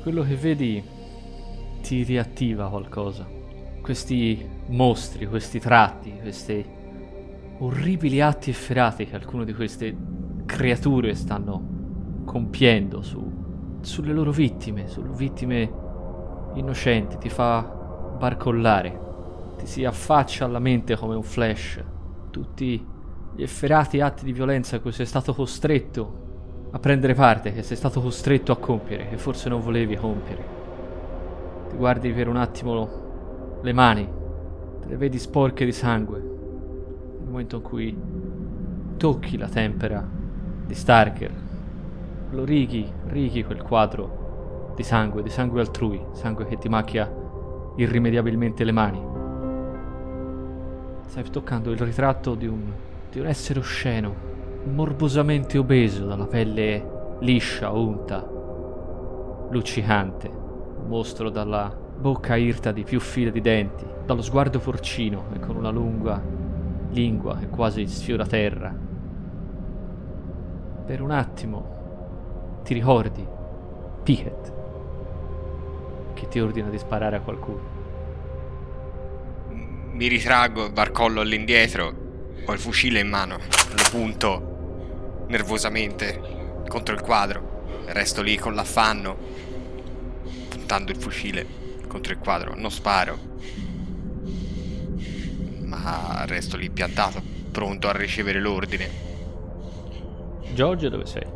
Quello 0.00 0.22
che 0.22 0.36
vedi 0.36 1.00
ti 1.82 2.02
riattiva 2.04 2.68
qualcosa. 2.68 3.28
Questi 3.82 4.48
mostri, 4.68 5.26
questi 5.26 5.58
tratti, 5.58 6.14
questi 6.20 6.64
orribili 7.58 8.20
atti 8.20 8.50
efferati 8.50 9.04
che 9.04 9.16
alcune 9.16 9.44
di 9.44 9.52
queste 9.52 9.94
creature 10.46 11.14
stanno 11.14 12.22
compiendo 12.24 13.02
su, 13.02 13.78
sulle 13.82 14.12
loro 14.12 14.30
vittime, 14.30 14.88
sulle 14.88 15.10
vittime 15.14 15.70
innocenti, 16.54 17.18
ti 17.18 17.28
fa 17.28 17.60
barcollare, 18.18 18.98
ti 19.58 19.66
si 19.66 19.84
affaccia 19.84 20.44
alla 20.44 20.58
mente 20.60 20.96
come 20.96 21.14
un 21.14 21.22
flash 21.22 21.82
tutti 22.30 22.84
gli 23.34 23.42
efferati 23.42 24.00
atti 24.00 24.24
di 24.24 24.32
violenza 24.32 24.76
a 24.76 24.80
cui 24.80 24.92
sei 24.92 25.06
stato 25.06 25.32
costretto 25.34 26.20
a 26.72 26.78
prendere 26.78 27.14
parte, 27.14 27.52
che 27.52 27.62
sei 27.62 27.76
stato 27.76 28.00
costretto 28.00 28.50
a 28.50 28.56
compiere, 28.56 29.08
che 29.08 29.18
forse 29.18 29.48
non 29.48 29.60
volevi 29.60 29.94
compiere. 29.96 30.61
Ti 31.72 31.78
guardi 31.78 32.12
per 32.12 32.28
un 32.28 32.36
attimo 32.36 32.88
le 33.62 33.72
mani, 33.72 34.06
te 34.82 34.88
le 34.88 34.96
vedi 34.96 35.18
sporche 35.18 35.64
di 35.64 35.72
sangue, 35.72 36.18
nel 36.18 37.30
momento 37.30 37.56
in 37.56 37.62
cui 37.62 37.98
tocchi 38.98 39.38
la 39.38 39.48
tempera 39.48 40.06
di 40.66 40.74
Starker, 40.74 41.32
lo 42.28 42.44
righi, 42.44 42.86
righi 43.06 43.42
quel 43.42 43.62
quadro 43.62 44.74
di 44.76 44.82
sangue, 44.82 45.22
di 45.22 45.30
sangue 45.30 45.60
altrui, 45.60 45.98
sangue 46.12 46.44
che 46.44 46.58
ti 46.58 46.68
macchia 46.68 47.10
irrimediabilmente 47.76 48.64
le 48.64 48.72
mani. 48.72 49.02
Stai 51.06 51.24
toccando 51.30 51.70
il 51.70 51.78
ritratto 51.78 52.34
di 52.34 52.46
un, 52.46 52.70
di 53.10 53.18
un 53.18 53.26
essere 53.26 53.60
osceno, 53.60 54.14
morbosamente 54.64 55.56
obeso, 55.56 56.04
dalla 56.04 56.26
pelle 56.26 57.16
liscia, 57.20 57.70
unta, 57.70 58.28
luccicante, 59.48 60.40
mostro 60.92 61.30
dalla 61.30 61.74
bocca 61.74 62.36
irta 62.36 62.70
di 62.70 62.84
più 62.84 63.00
file 63.00 63.32
di 63.32 63.40
denti, 63.40 63.86
dallo 64.04 64.20
sguardo 64.20 64.58
porcino 64.58 65.28
e 65.34 65.38
con 65.40 65.56
una 65.56 65.70
lunga 65.70 66.22
lingua 66.90 67.38
che 67.38 67.48
quasi 67.48 67.86
sfiora 67.86 68.26
terra. 68.26 68.74
Per 70.84 71.00
un 71.00 71.10
attimo 71.10 72.60
ti 72.62 72.74
ricordi 72.74 73.26
Pickett 74.02 74.52
che 76.12 76.28
ti 76.28 76.38
ordina 76.40 76.68
di 76.68 76.76
sparare 76.76 77.16
a 77.16 77.20
qualcuno 77.20 77.80
mi 79.92 80.08
ritraggo, 80.08 80.70
barcollo 80.70 81.20
all'indietro, 81.20 81.94
ho 82.44 82.52
il 82.52 82.58
fucile 82.58 83.00
in 83.00 83.08
mano, 83.08 83.36
lo 83.36 83.82
punto 83.90 85.24
nervosamente 85.28 86.64
contro 86.66 86.94
il 86.94 87.00
quadro, 87.02 87.84
resto 87.86 88.22
lì 88.22 88.36
con 88.36 88.54
l'affanno, 88.54 89.16
puntando 90.72 90.92
il 90.92 90.96
fucile 90.96 91.46
contro 91.86 92.14
il 92.14 92.18
quadro, 92.18 92.54
non 92.56 92.70
sparo, 92.70 93.18
ma 95.64 96.24
resto 96.24 96.56
lì 96.56 96.70
piantato, 96.70 97.20
pronto 97.50 97.88
a 97.88 97.92
ricevere 97.92 98.40
l'ordine. 98.40 98.88
Giorgio, 100.54 100.88
dove 100.88 101.04
sei? 101.04 101.26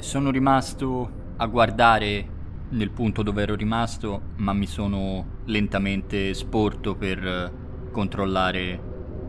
Sono 0.00 0.32
rimasto 0.32 1.10
a 1.36 1.46
guardare 1.46 2.26
nel 2.70 2.90
punto 2.90 3.22
dove 3.22 3.42
ero 3.42 3.54
rimasto, 3.54 4.22
ma 4.38 4.52
mi 4.52 4.66
sono 4.66 5.42
lentamente 5.44 6.34
sporto 6.34 6.96
per 6.96 7.24
eh, 7.24 7.52
controllare 7.92 8.82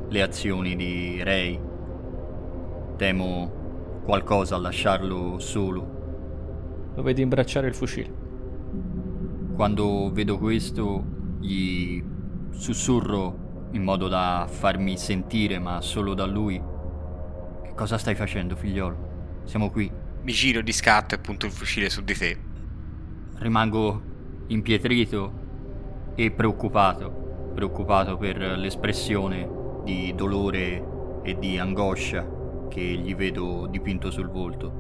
le 0.10 0.22
azioni 0.24 0.76
di 0.76 1.22
Ray. 1.22 1.60
Temo 2.98 4.02
qualcosa 4.04 4.56
a 4.56 4.60
lasciarlo 4.60 5.38
solo. 5.38 6.92
Lo 6.96 7.04
vedi 7.04 7.22
imbracciare 7.22 7.68
il 7.68 7.76
fucile. 7.76 8.29
Quando 9.60 10.10
vedo 10.14 10.38
questo, 10.38 11.04
gli 11.42 12.02
sussurro 12.52 13.68
in 13.72 13.84
modo 13.84 14.08
da 14.08 14.48
farmi 14.50 14.96
sentire, 14.96 15.60
ma 15.60 15.82
solo 15.82 16.14
da 16.14 16.26
lui. 16.26 16.58
Che 17.64 17.74
cosa 17.76 17.98
stai 17.98 18.16
facendo, 18.16 18.56
figliolo? 18.56 19.42
Siamo 19.44 19.70
qui. 19.70 19.92
Mi 20.22 20.32
giro 20.32 20.62
di 20.62 20.72
scatto 20.72 21.16
e 21.16 21.20
punto 21.20 21.46
il 21.46 21.52
fucile 21.52 21.90
su 21.90 22.02
di 22.06 22.14
te. 22.14 22.38
Rimango 23.40 24.02
impietrito 24.48 25.34
e 26.16 26.32
preoccupato, 26.32 27.52
preoccupato 27.54 28.16
per 28.16 28.38
l'espressione 28.38 29.46
di 29.84 30.14
dolore 30.16 31.22
e 31.22 31.38
di 31.38 31.58
angoscia 31.58 32.26
che 32.70 32.82
gli 32.82 33.14
vedo 33.14 33.68
dipinto 33.70 34.10
sul 34.10 34.30
volto. 34.30 34.72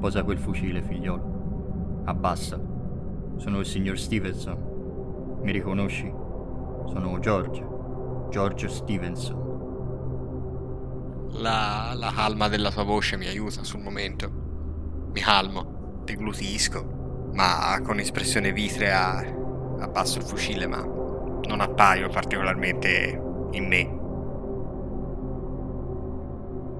Posa 0.00 0.24
quel 0.24 0.38
fucile, 0.38 0.82
figliolo. 0.82 2.02
Abbassa. 2.06 2.73
Sono 3.36 3.58
il 3.58 3.66
signor 3.66 3.98
Stevenson. 3.98 5.40
Mi 5.42 5.52
riconosci? 5.52 6.10
Sono 6.86 7.18
George. 7.18 7.66
George 8.30 8.68
Stevenson. 8.68 9.42
La, 11.32 11.92
la 11.94 12.12
calma 12.14 12.48
della 12.48 12.70
tua 12.70 12.84
voce 12.84 13.16
mi 13.16 13.26
aiuta 13.26 13.64
sul 13.64 13.80
momento. 13.80 14.30
Mi 15.12 15.20
calmo, 15.20 16.02
deglutisco, 16.04 17.30
ma 17.32 17.80
con 17.82 17.98
espressione 17.98 18.52
vitrea 18.52 19.24
abbasso 19.78 20.18
il 20.18 20.24
fucile, 20.24 20.66
ma 20.66 20.80
non 20.80 21.60
appaio 21.60 22.08
particolarmente 22.08 23.20
in 23.52 23.66
me. 23.66 24.02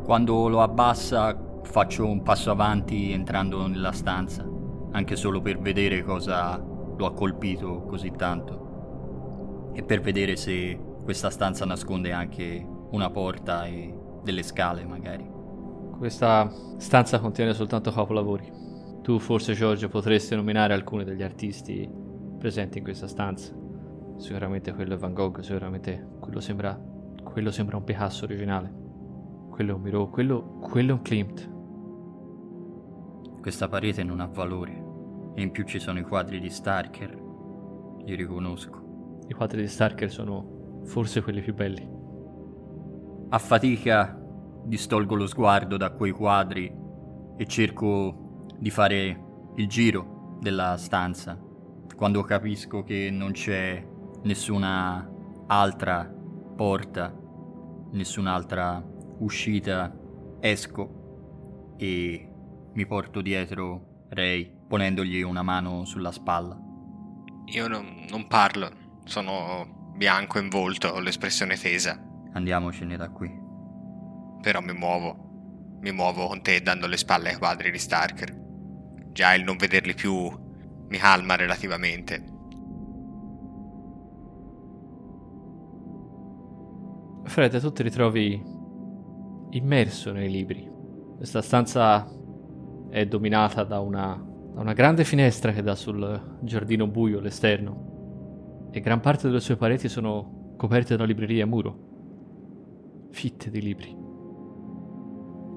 Quando 0.04 0.48
lo 0.48 0.62
abbassa 0.62 1.36
faccio 1.64 2.06
un 2.06 2.22
passo 2.22 2.50
avanti 2.50 3.12
entrando 3.12 3.66
nella 3.66 3.92
stanza, 3.92 4.44
anche 4.94 5.16
solo 5.16 5.40
per 5.40 5.58
vedere 5.58 6.02
cosa 6.02 6.56
lo 6.56 7.06
ha 7.06 7.12
colpito 7.12 7.82
così 7.82 8.12
tanto 8.16 9.72
e 9.74 9.82
per 9.82 10.00
vedere 10.00 10.36
se 10.36 10.78
questa 11.02 11.30
stanza 11.30 11.64
nasconde 11.64 12.12
anche 12.12 12.64
una 12.90 13.10
porta 13.10 13.66
e 13.66 13.92
delle 14.22 14.42
scale 14.42 14.84
magari. 14.84 15.28
Questa 15.98 16.48
stanza 16.78 17.18
contiene 17.18 17.52
soltanto 17.54 17.90
capolavori. 17.90 18.50
Tu 19.02 19.18
forse 19.18 19.52
Giorgio 19.52 19.88
potresti 19.88 20.34
nominare 20.36 20.74
alcuni 20.74 21.04
degli 21.04 21.22
artisti 21.22 21.90
presenti 22.38 22.78
in 22.78 22.84
questa 22.84 23.08
stanza. 23.08 23.52
Sicuramente 24.16 24.72
quello 24.72 24.94
è 24.94 24.96
Van 24.96 25.12
Gogh, 25.12 25.40
sicuramente 25.40 26.06
quello 26.20 26.38
sembra, 26.40 26.80
quello 27.22 27.50
sembra 27.50 27.76
un 27.76 27.84
Picasso 27.84 28.24
originale. 28.24 28.72
Quello 29.50 29.72
è 29.72 29.74
un 29.74 29.82
Miro, 29.82 30.08
quello, 30.08 30.58
quello 30.60 30.90
è 30.90 30.94
un 30.94 31.02
Klimt. 31.02 31.52
Questa 33.40 33.68
parete 33.68 34.02
non 34.04 34.20
ha 34.20 34.26
valore. 34.26 34.83
E 35.34 35.42
in 35.42 35.50
più 35.50 35.64
ci 35.64 35.78
sono 35.78 35.98
i 35.98 36.02
quadri 36.02 36.40
di 36.40 36.50
Starker. 36.50 37.22
Li 38.04 38.14
riconosco. 38.14 39.22
I 39.28 39.34
quadri 39.34 39.62
di 39.62 39.68
Starker 39.68 40.10
sono 40.10 40.82
forse 40.84 41.22
quelli 41.22 41.40
più 41.40 41.54
belli. 41.54 41.88
A 43.30 43.38
fatica 43.38 44.20
distolgo 44.64 45.14
lo 45.14 45.26
sguardo 45.26 45.76
da 45.76 45.90
quei 45.90 46.12
quadri 46.12 46.72
e 47.36 47.46
cerco 47.46 48.46
di 48.58 48.70
fare 48.70 49.22
il 49.56 49.66
giro 49.66 50.38
della 50.40 50.76
stanza 50.76 51.52
quando 51.94 52.22
capisco 52.22 52.82
che 52.82 53.08
non 53.10 53.32
c'è 53.32 53.86
nessuna 54.22 55.08
altra 55.46 56.12
porta, 56.56 57.14
nessun'altra 57.92 58.84
uscita, 59.18 59.96
esco 60.40 61.74
e 61.76 62.28
mi 62.72 62.86
porto 62.86 63.20
dietro 63.20 64.06
Ray 64.08 64.63
ponendogli 64.74 65.22
una 65.22 65.42
mano 65.42 65.84
sulla 65.84 66.10
spalla. 66.10 66.58
Io 67.44 67.68
non, 67.68 68.06
non 68.10 68.26
parlo, 68.26 68.68
sono 69.04 69.92
bianco 69.94 70.40
in 70.40 70.48
volto, 70.48 70.88
ho 70.88 70.98
l'espressione 70.98 71.56
tesa. 71.56 71.96
Andiamocene 72.32 72.96
da 72.96 73.08
qui. 73.08 73.30
Però 74.42 74.60
mi 74.60 74.72
muovo, 74.72 75.76
mi 75.80 75.92
muovo 75.92 76.26
con 76.26 76.42
te 76.42 76.60
dando 76.60 76.88
le 76.88 76.96
spalle 76.96 77.28
ai 77.28 77.36
quadri 77.36 77.70
di 77.70 77.78
Starker. 77.78 78.36
Già 79.12 79.34
il 79.34 79.44
non 79.44 79.56
vederli 79.56 79.94
più 79.94 80.28
mi 80.88 80.98
calma 80.98 81.36
relativamente. 81.36 82.24
Fred, 87.26 87.60
tu 87.60 87.72
ti 87.72 87.84
ritrovi 87.84 88.42
immerso 89.50 90.10
nei 90.10 90.28
libri. 90.28 90.68
Questa 91.16 91.42
stanza 91.42 92.04
è 92.90 93.06
dominata 93.06 93.62
da 93.62 93.78
una, 93.78 94.32
da 94.54 94.60
una 94.60 94.72
grande 94.72 95.02
finestra 95.02 95.50
che 95.50 95.62
dà 95.62 95.74
sul 95.74 96.38
giardino 96.40 96.86
buio 96.86 97.18
all'esterno 97.18 98.68
e 98.70 98.80
gran 98.80 99.00
parte 99.00 99.26
delle 99.26 99.40
sue 99.40 99.56
pareti 99.56 99.88
sono 99.88 100.54
coperte 100.56 100.96
da 100.96 101.04
librerie 101.04 101.42
a 101.42 101.46
muro, 101.46 103.08
fitte 103.10 103.50
di 103.50 103.60
libri. 103.60 103.96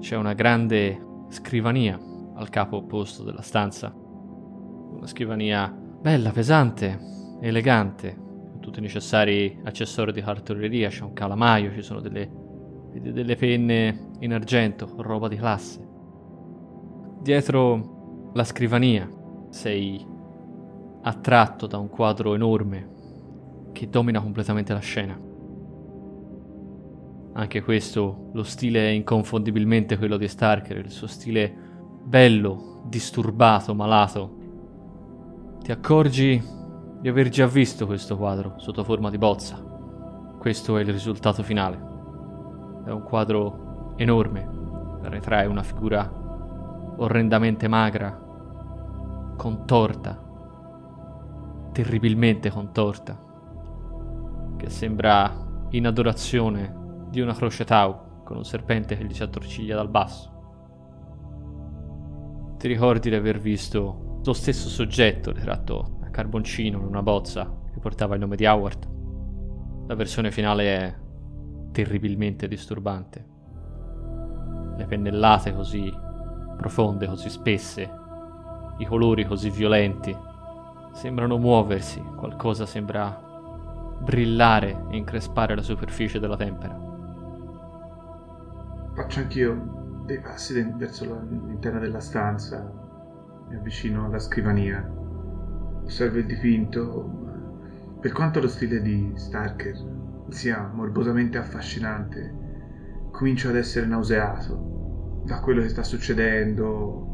C'è 0.00 0.16
una 0.16 0.32
grande 0.32 1.00
scrivania 1.28 1.98
al 2.34 2.48
capo 2.48 2.76
opposto 2.76 3.22
della 3.22 3.42
stanza 3.42 3.94
una 3.94 5.06
scrivania 5.06 5.68
bella, 5.68 6.30
pesante, 6.30 6.98
elegante, 7.40 8.16
con 8.16 8.60
tutti 8.60 8.80
i 8.80 8.82
necessari 8.82 9.60
accessori 9.62 10.12
di 10.12 10.20
cartoleria, 10.20 10.88
c'è 10.88 11.04
un 11.04 11.12
calamaio, 11.12 11.72
ci 11.72 11.82
sono 11.82 12.00
delle, 12.00 12.28
delle 12.94 13.36
penne 13.36 14.08
in 14.20 14.32
argento, 14.32 14.92
roba 14.98 15.28
di 15.28 15.36
classe. 15.36 15.86
Dietro 17.20 17.97
la 18.38 18.44
scrivania 18.44 19.10
sei 19.50 20.06
attratto 21.02 21.66
da 21.66 21.76
un 21.76 21.88
quadro 21.88 22.34
enorme 22.34 22.88
che 23.72 23.88
domina 23.88 24.20
completamente 24.20 24.72
la 24.72 24.78
scena. 24.78 25.18
Anche 27.32 27.62
questo, 27.62 28.30
lo 28.32 28.44
stile 28.44 28.90
è 28.90 28.90
inconfondibilmente 28.90 29.98
quello 29.98 30.16
di 30.16 30.28
Starker, 30.28 30.76
il 30.76 30.92
suo 30.92 31.08
stile 31.08 31.52
bello, 32.04 32.84
disturbato, 32.86 33.74
malato, 33.74 34.36
ti 35.60 35.72
accorgi 35.72 36.40
di 37.00 37.08
aver 37.08 37.30
già 37.30 37.48
visto 37.48 37.86
questo 37.86 38.16
quadro 38.16 38.54
sotto 38.58 38.84
forma 38.84 39.10
di 39.10 39.18
bozza. 39.18 39.56
Questo 40.38 40.76
è 40.76 40.82
il 40.82 40.92
risultato 40.92 41.42
finale. 41.42 41.76
È 42.86 42.90
un 42.90 43.02
quadro 43.02 43.94
enorme, 43.96 44.48
ritrae 45.02 45.46
una 45.46 45.64
figura 45.64 46.08
orrendamente 46.98 47.66
magra, 47.66 48.26
contorta, 49.38 50.20
terribilmente 51.72 52.50
contorta, 52.50 53.16
che 54.56 54.68
sembra 54.68 55.66
in 55.70 55.86
adorazione 55.86 57.06
di 57.08 57.20
una 57.20 57.34
croce 57.34 57.64
tau 57.64 58.24
con 58.24 58.36
un 58.36 58.44
serpente 58.44 58.96
che 58.96 59.04
gli 59.04 59.14
si 59.14 59.22
attorciglia 59.22 59.76
dal 59.76 59.88
basso. 59.88 60.34
Ti 62.58 62.66
ricordi 62.66 63.10
di 63.10 63.14
aver 63.14 63.38
visto 63.38 64.20
lo 64.24 64.32
stesso 64.32 64.68
soggetto 64.68 65.30
ritratto 65.30 65.98
a 66.02 66.08
carboncino 66.10 66.78
in 66.78 66.84
una 66.84 67.02
bozza 67.02 67.48
che 67.72 67.78
portava 67.78 68.14
il 68.14 68.20
nome 68.20 68.34
di 68.34 68.44
Howard? 68.44 68.88
La 69.86 69.94
versione 69.94 70.32
finale 70.32 70.76
è 70.76 70.94
terribilmente 71.70 72.48
disturbante. 72.48 73.24
Le 74.76 74.84
pennellate 74.86 75.54
così 75.54 75.94
profonde, 76.56 77.06
così 77.06 77.30
spesse, 77.30 78.06
i 78.78 78.86
colori 78.86 79.24
così 79.24 79.50
violenti, 79.50 80.16
sembrano 80.92 81.38
muoversi, 81.38 82.02
qualcosa 82.16 82.66
sembra 82.66 83.26
brillare 84.00 84.84
e 84.90 84.96
increspare 84.96 85.54
la 85.54 85.62
superficie 85.62 86.18
della 86.18 86.36
tempera. 86.36 86.86
Faccio 88.94 89.20
anch'io 89.20 90.02
dei 90.06 90.20
passi 90.20 90.60
verso 90.76 91.04
l'interno 91.04 91.78
della 91.78 92.00
stanza, 92.00 92.72
mi 93.48 93.56
avvicino 93.56 94.06
alla 94.06 94.18
scrivania, 94.18 94.88
osservo 95.84 96.18
il 96.18 96.26
dipinto. 96.26 97.16
Per 98.00 98.12
quanto 98.12 98.40
lo 98.40 98.48
stile 98.48 98.80
di 98.80 99.12
Starker 99.14 99.76
sia 100.28 100.70
morbosamente 100.72 101.38
affascinante, 101.38 103.08
comincio 103.10 103.48
ad 103.48 103.56
essere 103.56 103.86
nauseato 103.86 105.22
da 105.24 105.40
quello 105.40 105.62
che 105.62 105.68
sta 105.68 105.82
succedendo, 105.82 107.07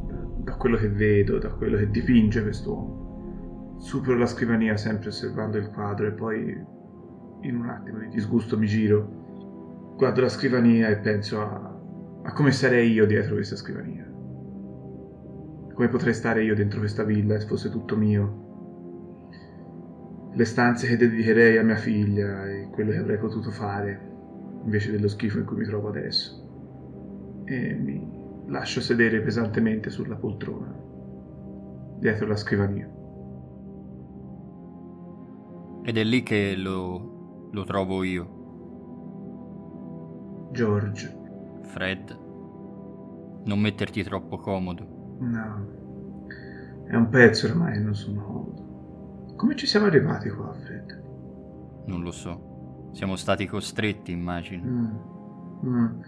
da 0.44 0.54
quello 0.56 0.76
che 0.76 0.88
vedo, 0.88 1.38
da 1.38 1.48
quello 1.48 1.78
che 1.78 1.90
dipinge 1.90 2.42
quest'uomo. 2.42 3.76
Supero 3.78 4.18
la 4.18 4.26
scrivania 4.26 4.76
sempre 4.76 5.08
osservando 5.08 5.56
il 5.56 5.70
quadro 5.70 6.06
e 6.06 6.12
poi 6.12 6.72
in 7.40 7.56
un 7.56 7.68
attimo 7.68 7.98
di 7.98 8.08
disgusto 8.08 8.56
mi 8.58 8.66
giro, 8.66 9.94
guardo 9.96 10.20
la 10.20 10.28
scrivania 10.28 10.88
e 10.88 10.98
penso 10.98 11.40
a, 11.40 11.76
a 12.22 12.32
come 12.32 12.52
sarei 12.52 12.92
io 12.92 13.06
dietro 13.06 13.34
questa 13.34 13.56
scrivania. 13.56 14.06
Come 15.72 15.88
potrei 15.88 16.14
stare 16.14 16.44
io 16.44 16.54
dentro 16.54 16.78
questa 16.78 17.02
villa 17.04 17.38
se 17.40 17.46
fosse 17.46 17.70
tutto 17.70 17.96
mio. 17.96 18.42
Le 20.32 20.44
stanze 20.44 20.86
che 20.86 20.96
dedicherei 20.96 21.58
a 21.58 21.64
mia 21.64 21.76
figlia 21.76 22.48
e 22.48 22.68
quello 22.70 22.90
che 22.90 22.98
avrei 22.98 23.18
potuto 23.18 23.50
fare 23.50 24.12
invece 24.64 24.90
dello 24.90 25.08
schifo 25.08 25.38
in 25.38 25.44
cui 25.44 25.56
mi 25.56 25.64
trovo 25.64 25.88
adesso. 25.88 27.42
E 27.44 27.74
mi 27.74 28.13
lascio 28.46 28.80
sedere 28.80 29.20
pesantemente 29.20 29.90
sulla 29.90 30.16
poltrona, 30.16 30.74
dietro 31.98 32.26
la 32.26 32.36
scrivania. 32.36 32.88
Ed 35.82 35.96
è 35.98 36.04
lì 36.04 36.22
che 36.22 36.54
lo 36.56 37.12
lo 37.54 37.64
trovo 37.64 38.02
io. 38.02 38.42
George. 40.50 41.22
Fred, 41.62 42.18
non 43.44 43.60
metterti 43.60 44.02
troppo 44.02 44.36
comodo. 44.36 45.16
No, 45.20 45.66
è 46.86 46.96
un 46.96 47.08
pezzo 47.08 47.46
ormai 47.46 47.80
non 47.80 47.94
sono 47.94 48.22
comodo. 48.22 49.32
Come 49.36 49.56
ci 49.56 49.66
siamo 49.66 49.86
arrivati 49.86 50.28
qua, 50.30 50.52
Fred? 50.52 51.02
Non 51.86 52.02
lo 52.02 52.10
so. 52.10 52.90
Siamo 52.92 53.16
stati 53.16 53.46
costretti, 53.46 54.10
immagino. 54.12 54.64
Mm. 54.64 55.68
Mm. 55.68 56.00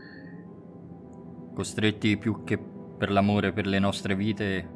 Costretti 1.57 2.19
più 2.19 2.45
che 2.45 2.59
per 2.59 3.11
l'amore 3.11 3.51
per 3.55 3.67
le 3.67 3.79
nostre 3.79 4.15
vite, 4.15 4.69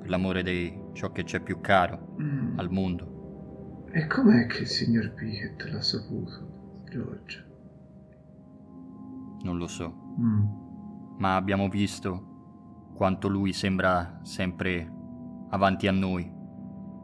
per 0.00 0.08
l'amore 0.08 0.42
di 0.42 0.76
ciò 0.92 1.12
che 1.12 1.22
c'è 1.22 1.38
più 1.40 1.60
caro 1.60 2.16
Mm. 2.20 2.58
al 2.58 2.70
mondo. 2.72 3.84
E 3.92 4.08
com'è 4.08 4.46
che 4.46 4.62
il 4.62 4.66
signor 4.66 5.12
Pickett 5.14 5.62
l'ha 5.70 5.80
saputo, 5.80 6.82
George? 6.90 7.44
Non 9.44 9.58
lo 9.58 9.66
so. 9.68 10.02
Mm. 10.20 10.42
ma 11.18 11.36
abbiamo 11.36 11.68
visto 11.68 12.90
quanto 12.94 13.28
lui 13.28 13.52
sembra 13.52 14.18
sempre 14.22 14.90
avanti 15.50 15.86
a 15.86 15.92
noi, 15.92 16.28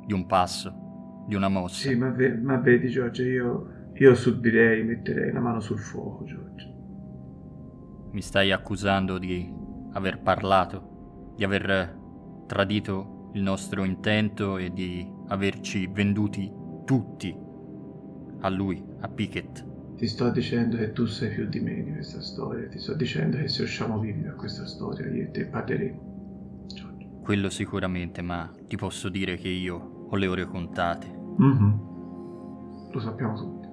di 0.06 0.12
un 0.12 0.26
passo, 0.26 1.22
di 1.28 1.36
una 1.36 1.48
mossa. 1.48 1.88
Sì, 1.88 1.94
ma, 1.94 2.08
ve- 2.10 2.36
ma 2.36 2.56
vedi, 2.56 2.88
George, 2.88 3.22
io, 3.24 3.90
io 3.94 4.14
subirei, 4.16 4.82
metterei 4.82 5.30
la 5.32 5.38
mano 5.40 5.60
sul 5.60 5.78
fuoco, 5.78 6.24
George. 6.24 6.69
Mi 8.12 8.22
stai 8.22 8.52
accusando 8.52 9.18
di 9.18 9.52
aver 9.92 10.20
parlato, 10.20 11.32
di 11.36 11.44
aver 11.44 11.98
tradito 12.46 13.30
il 13.34 13.42
nostro 13.42 13.84
intento 13.84 14.58
e 14.58 14.72
di 14.72 15.08
averci 15.28 15.86
venduti 15.86 16.52
tutti 16.84 17.36
a 18.40 18.48
lui, 18.48 18.84
a 19.00 19.08
Pickett. 19.08 19.68
Ti 19.96 20.06
sto 20.06 20.30
dicendo 20.30 20.76
che 20.76 20.92
tu 20.92 21.04
sei 21.04 21.28
più 21.34 21.46
di 21.46 21.60
me 21.60 21.82
di 21.82 21.92
questa 21.92 22.20
storia. 22.20 22.66
Ti 22.68 22.78
sto 22.78 22.94
dicendo 22.94 23.36
che 23.36 23.48
se 23.48 23.62
usciamo 23.62 23.98
vivi 23.98 24.22
da 24.22 24.32
questa 24.32 24.66
storia, 24.66 25.06
io 25.06 25.24
e 25.24 25.30
te 25.30 25.44
parleremo. 25.46 26.08
Quello 27.22 27.50
sicuramente, 27.50 28.22
ma 28.22 28.50
ti 28.66 28.76
posso 28.76 29.08
dire 29.08 29.36
che 29.36 29.48
io 29.48 30.06
ho 30.08 30.16
le 30.16 30.26
ore 30.26 30.46
contate. 30.46 31.06
Mhm. 31.36 31.88
Lo 32.90 32.98
sappiamo 32.98 33.34
tutti. 33.36 33.68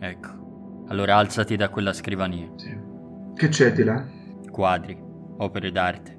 Ecco. 0.00 0.84
Allora 0.88 1.16
alzati 1.16 1.56
da 1.56 1.68
quella 1.68 1.92
scrivania. 1.92 2.50
Sì. 2.56 2.77
Che 3.38 3.46
c'è 3.46 3.72
di 3.72 3.84
là? 3.84 4.04
Quadri, 4.50 5.00
opere 5.36 5.70
d'arte, 5.70 6.18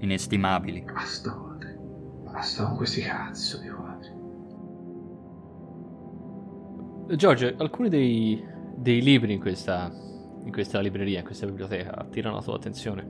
inestimabili. 0.00 0.82
Basta, 0.92 1.30
guarda. 1.30 1.68
Basta 2.32 2.64
con 2.64 2.74
questi 2.74 3.00
cazzo 3.00 3.60
di 3.60 3.68
quadri. 3.68 4.10
Giorgio, 7.16 7.54
alcuni 7.58 7.88
dei, 7.88 8.44
dei 8.74 9.00
libri 9.02 9.34
in 9.34 9.38
questa, 9.38 9.88
in 10.42 10.50
questa 10.50 10.80
libreria, 10.80 11.20
in 11.20 11.24
questa 11.24 11.46
biblioteca, 11.46 11.94
attirano 11.94 12.34
la 12.34 12.42
tua 12.42 12.56
attenzione. 12.56 13.08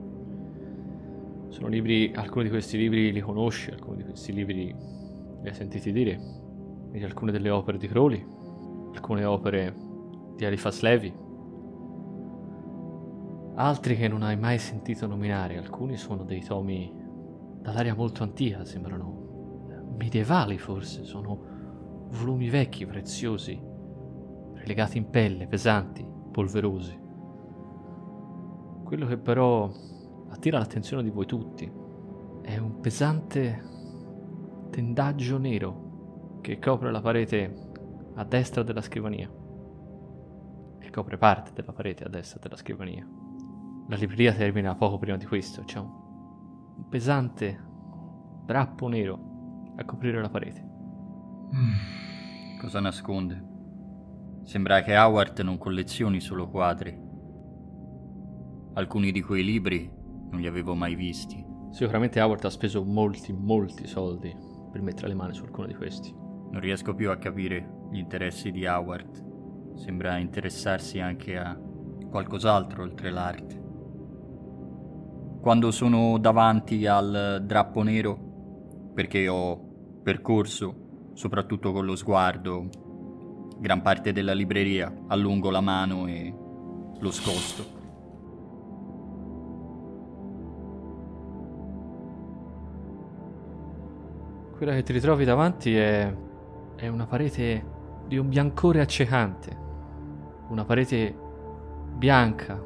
Sono 1.49 1.69
libri, 1.69 2.13
alcuni 2.15 2.45
di 2.45 2.51
questi 2.51 2.77
libri 2.77 3.11
li 3.13 3.21
conosci, 3.21 3.71
alcuni 3.71 3.97
di 3.97 4.05
questi 4.05 4.35
libri 4.35 4.67
li 4.67 5.49
hai 5.49 5.55
sentiti 5.55 5.91
dire. 5.91 6.21
Vedi 6.91 7.03
alcune 7.03 7.33
delle 7.33 7.49
opere 7.49 7.79
di 7.79 7.89
Crowley, 7.89 8.23
alcune 8.93 9.25
opere 9.25 9.75
di 10.37 10.45
Eliphas 10.45 10.83
Levi, 10.83 11.27
altri 13.59 13.97
che 13.97 14.07
non 14.07 14.23
hai 14.23 14.37
mai 14.37 14.59
sentito 14.59 15.07
nominare. 15.07 15.59
Alcuni 15.59 15.97
sono 15.97 16.23
dei 16.25 16.43
tomi 16.45 16.93
dall'aria 17.61 17.95
molto 17.95 18.23
antica, 18.23 18.65
sembrano 18.65 19.97
medievali 19.97 20.59
forse, 20.59 21.05
sono 21.05 22.07
volumi 22.11 22.49
vecchi, 22.49 22.87
preziosi, 22.87 23.61
legati 24.65 24.99
in 24.99 25.11
pelle, 25.11 25.47
pesanti, 25.47 26.07
polverosi. 26.31 27.07
Quello 28.85 29.07
che 29.07 29.19
però 29.19 29.71
attira 30.29 30.59
l'attenzione 30.59 31.03
di 31.03 31.11
voi 31.11 31.27
tutti 31.27 31.71
è 32.43 32.57
un 32.57 32.81
pesante 32.81 33.65
tendaggio 34.71 35.37
nero 35.37 36.39
che 36.41 36.59
copre 36.59 36.93
la 36.93 37.01
parete 37.01 37.67
a 38.15 38.25
destra 38.25 38.63
della 38.63 38.83
scrivania, 38.83 39.29
che 40.79 40.91
copre 40.91 41.19
parte 41.19 41.51
della 41.53 41.73
parete 41.73 42.05
a 42.05 42.09
destra 42.09 42.39
della 42.41 42.57
scrivania. 42.57 43.18
La 43.89 43.97
libreria 43.97 44.35
termina 44.35 44.75
poco 44.75 44.99
prima 44.99 45.17
di 45.17 45.25
questo, 45.25 45.63
c'è 45.65 45.79
un, 45.79 46.87
pesante 46.91 47.59
drappo 48.45 48.87
nero 48.87 49.73
a 49.77 49.85
coprire 49.87 50.21
la 50.21 50.29
parete. 50.29 50.67
Cosa 52.61 52.81
nasconde? 52.81 53.43
Sembra 54.43 54.83
che 54.83 54.95
Howard 54.95 55.39
non 55.41 55.57
collezioni 55.57 56.21
solo 56.21 56.51
quadri. 56.51 57.07
Alcuni 58.75 59.11
di 59.11 59.23
quei 59.23 59.43
libri 59.43 59.91
non 60.31 60.39
li 60.39 60.47
avevo 60.47 60.75
mai 60.75 60.95
visti. 60.95 61.43
Sicuramente 61.71 62.21
Howard 62.21 62.45
ha 62.45 62.51
speso 62.51 62.85
molti, 62.85 63.33
molti 63.33 63.87
soldi 63.87 64.37
per 64.71 64.83
mettere 64.83 65.09
le 65.09 65.15
mani 65.15 65.33
su 65.33 65.45
alcuno 65.45 65.67
di 65.67 65.75
questi. 65.75 66.13
Non 66.15 66.61
riesco 66.61 66.95
più 66.95 67.11
a 67.11 67.17
capire 67.17 67.87
gli 67.91 67.97
interessi 67.97 68.51
di 68.51 68.67
Howard. 68.67 69.77
Sembra 69.77 70.19
interessarsi 70.19 71.01
anche 71.01 71.39
a 71.39 71.59
qualcos'altro 72.11 72.83
oltre 72.83 73.11
l'arte. 73.11 73.68
Quando 75.41 75.71
sono 75.71 76.19
davanti 76.19 76.87
al 76.87 77.43
drappo 77.45 77.83
nero, 77.83 78.19
perché 78.95 79.29
ho 79.29 79.59
percorso, 80.03 81.11
soprattutto 81.15 81.73
con 81.73 81.85
lo 81.85 81.97
sguardo, 81.97 82.69
gran 83.59 83.83
parte 83.83 84.13
della 84.13 84.33
libreria, 84.33 84.93
allungo 85.09 85.51
la 85.51 85.61
mano 85.61 86.07
e 86.07 86.35
lo 86.99 87.11
scosto. 87.11 87.77
Quella 94.57 94.75
che 94.75 94.83
ti 94.83 94.93
ritrovi 94.93 95.25
davanti 95.25 95.77
è 95.77 96.27
è 96.79 96.87
una 96.87 97.07
parete 97.07 97.77
di 98.07 98.17
un 98.19 98.29
biancore 98.29 98.81
accecante, 98.81 99.57
una 100.49 100.65
parete 100.65 101.13
bianca, 101.97 102.63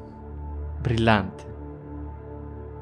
brillante, 0.79 1.52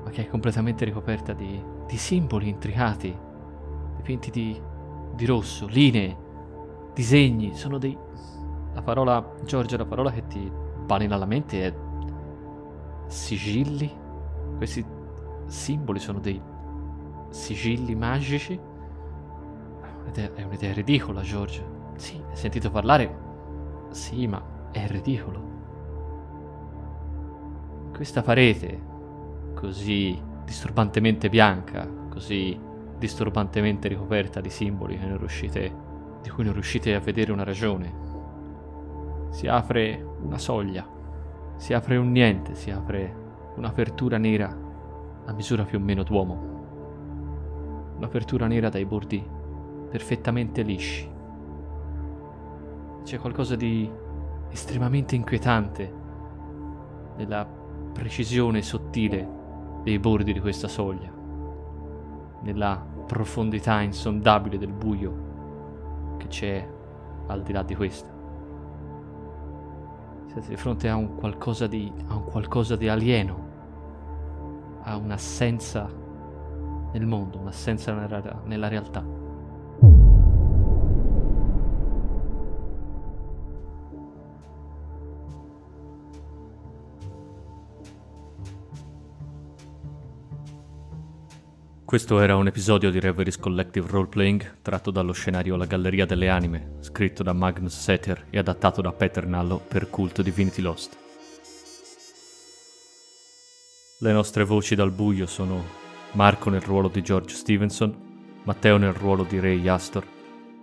ma 0.03 0.09
che 0.09 0.25
è 0.25 0.29
completamente 0.29 0.85
ricoperta 0.85 1.33
di, 1.33 1.63
di 1.87 1.97
simboli 1.97 2.49
intricati, 2.49 3.15
dipinti 3.97 4.31
di, 4.31 4.61
di 5.13 5.25
rosso, 5.25 5.67
linee, 5.67 6.17
disegni, 6.93 7.55
sono 7.55 7.77
dei... 7.77 7.97
La 8.73 8.81
parola, 8.81 9.33
Giorgio, 9.43 9.77
la 9.77 9.85
parola 9.85 10.11
che 10.11 10.25
ti 10.27 10.51
balena 10.85 11.15
alla 11.15 11.25
mente 11.25 11.67
è 11.67 11.73
sigilli. 13.07 13.91
Questi 14.55 14.85
simboli 15.45 15.99
sono 15.99 16.19
dei 16.19 16.41
sigilli 17.29 17.95
magici. 17.95 18.59
È 20.13 20.43
un'idea 20.43 20.73
ridicola, 20.73 21.21
Giorgio. 21.21 21.93
Sì, 21.95 22.21
hai 22.29 22.35
sentito 22.35 22.71
parlare? 22.71 23.17
Sì, 23.89 24.25
ma 24.27 24.69
è 24.71 24.87
ridicolo. 24.87 25.49
Questa 27.93 28.21
parete, 28.21 28.81
così 29.53 30.19
disturbantemente 30.43 31.29
bianca, 31.29 31.87
così 32.09 32.59
disturbantemente 32.97 33.87
ricoperta 33.87 34.41
di 34.41 34.49
simboli 34.49 34.99
riuscite, 35.17 35.73
di 36.21 36.29
cui 36.29 36.43
non 36.43 36.53
riuscite 36.53 36.93
a 36.93 36.99
vedere 36.99 37.31
una 37.31 37.43
ragione, 37.43 37.93
si 39.31 39.47
apre 39.47 40.05
una 40.21 40.37
soglia, 40.37 40.87
si 41.55 41.73
apre 41.73 41.97
un 41.97 42.11
niente, 42.11 42.53
si 42.53 42.69
apre 42.69 43.15
un'apertura 43.55 44.17
nera 44.17 44.55
a 45.25 45.33
misura 45.33 45.63
più 45.63 45.77
o 45.77 45.81
meno 45.81 46.03
d'uomo. 46.03 46.49
Un'apertura 47.97 48.47
nera 48.47 48.69
dai 48.69 48.85
bordi 48.85 49.25
perfettamente 49.89 50.61
lisci. 50.61 51.09
C'è 53.03 53.17
qualcosa 53.17 53.55
di 53.55 53.89
estremamente 54.49 55.15
inquietante 55.15 55.93
nella 57.17 57.45
precisione 57.93 58.61
sottile 58.61 59.39
dei 59.83 59.99
bordi 59.99 60.33
di 60.33 60.39
questa 60.39 60.67
soglia, 60.67 61.11
nella 62.41 62.83
profondità 63.05 63.81
insondabile 63.81 64.57
del 64.57 64.71
buio 64.71 66.15
che 66.17 66.27
c'è 66.27 66.67
al 67.27 67.41
di 67.43 67.51
là 67.51 67.63
di 67.63 67.75
questa. 67.75 68.09
Siete 70.27 70.47
di 70.47 70.55
fronte 70.55 70.87
a 70.87 70.95
un 70.95 71.15
qualcosa 71.15 71.67
di, 71.67 71.91
a 72.07 72.15
un 72.15 72.23
qualcosa 72.23 72.75
di 72.75 72.87
alieno, 72.87 73.49
a 74.83 74.95
un'assenza 74.95 75.89
nel 76.93 77.05
mondo, 77.05 77.39
un'assenza 77.39 77.93
nella, 77.93 78.41
nella 78.45 78.67
realtà. 78.67 79.20
Questo 91.91 92.21
era 92.21 92.37
un 92.37 92.47
episodio 92.47 92.89
di 92.89 93.01
Reveries 93.01 93.37
Collective 93.37 93.85
Roleplaying 93.89 94.59
tratto 94.61 94.91
dallo 94.91 95.11
scenario 95.11 95.57
La 95.57 95.65
Galleria 95.65 96.05
delle 96.05 96.29
Anime, 96.29 96.77
scritto 96.79 97.21
da 97.21 97.33
Magnus 97.33 97.77
Setter 97.77 98.27
e 98.29 98.37
adattato 98.37 98.81
da 98.81 98.93
Peter 98.93 99.27
Nallo 99.27 99.57
per 99.57 99.89
Cult 99.89 100.21
Divinity 100.21 100.61
Lost. 100.61 100.97
Le 103.99 104.11
nostre 104.13 104.45
voci 104.45 104.73
dal 104.73 104.91
buio 104.91 105.25
sono 105.25 105.65
Marco 106.13 106.49
nel 106.49 106.61
ruolo 106.61 106.87
di 106.87 107.01
George 107.01 107.35
Stevenson, 107.35 107.93
Matteo 108.43 108.77
nel 108.77 108.93
ruolo 108.93 109.23
di 109.23 109.41
Ray 109.41 109.67
Astor, 109.67 110.07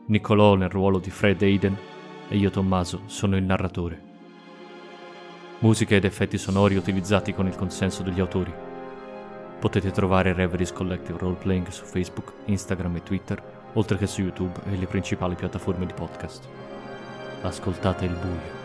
Niccolò 0.07 0.55
nel 0.55 0.71
ruolo 0.71 0.99
di 0.99 1.11
Fred 1.11 1.43
Aiden 1.43 1.77
e 2.31 2.39
io 2.39 2.49
Tommaso 2.49 3.03
sono 3.05 3.37
il 3.37 3.45
narratore. 3.45 4.03
Musiche 5.59 5.97
ed 5.97 6.07
effetti 6.07 6.39
sonori 6.39 6.77
utilizzati 6.77 7.35
con 7.35 7.47
il 7.47 7.55
consenso 7.55 8.03
degli 8.03 8.19
autori. 8.19 8.68
Potete 9.59 9.91
trovare 9.91 10.33
Reveries 10.33 10.73
Collective 10.73 11.19
Roleplaying 11.19 11.69
su 11.69 11.85
Facebook, 11.85 12.33
Instagram 12.45 12.97
e 12.97 13.03
Twitter, 13.03 13.43
oltre 13.73 13.97
che 13.97 14.07
su 14.07 14.23
YouTube 14.23 14.61
e 14.71 14.77
le 14.77 14.87
principali 14.87 15.35
piattaforme 15.35 15.85
di 15.85 15.93
podcast. 15.93 16.47
Ascoltate 17.43 18.05
il 18.05 18.15
buio. 18.15 18.58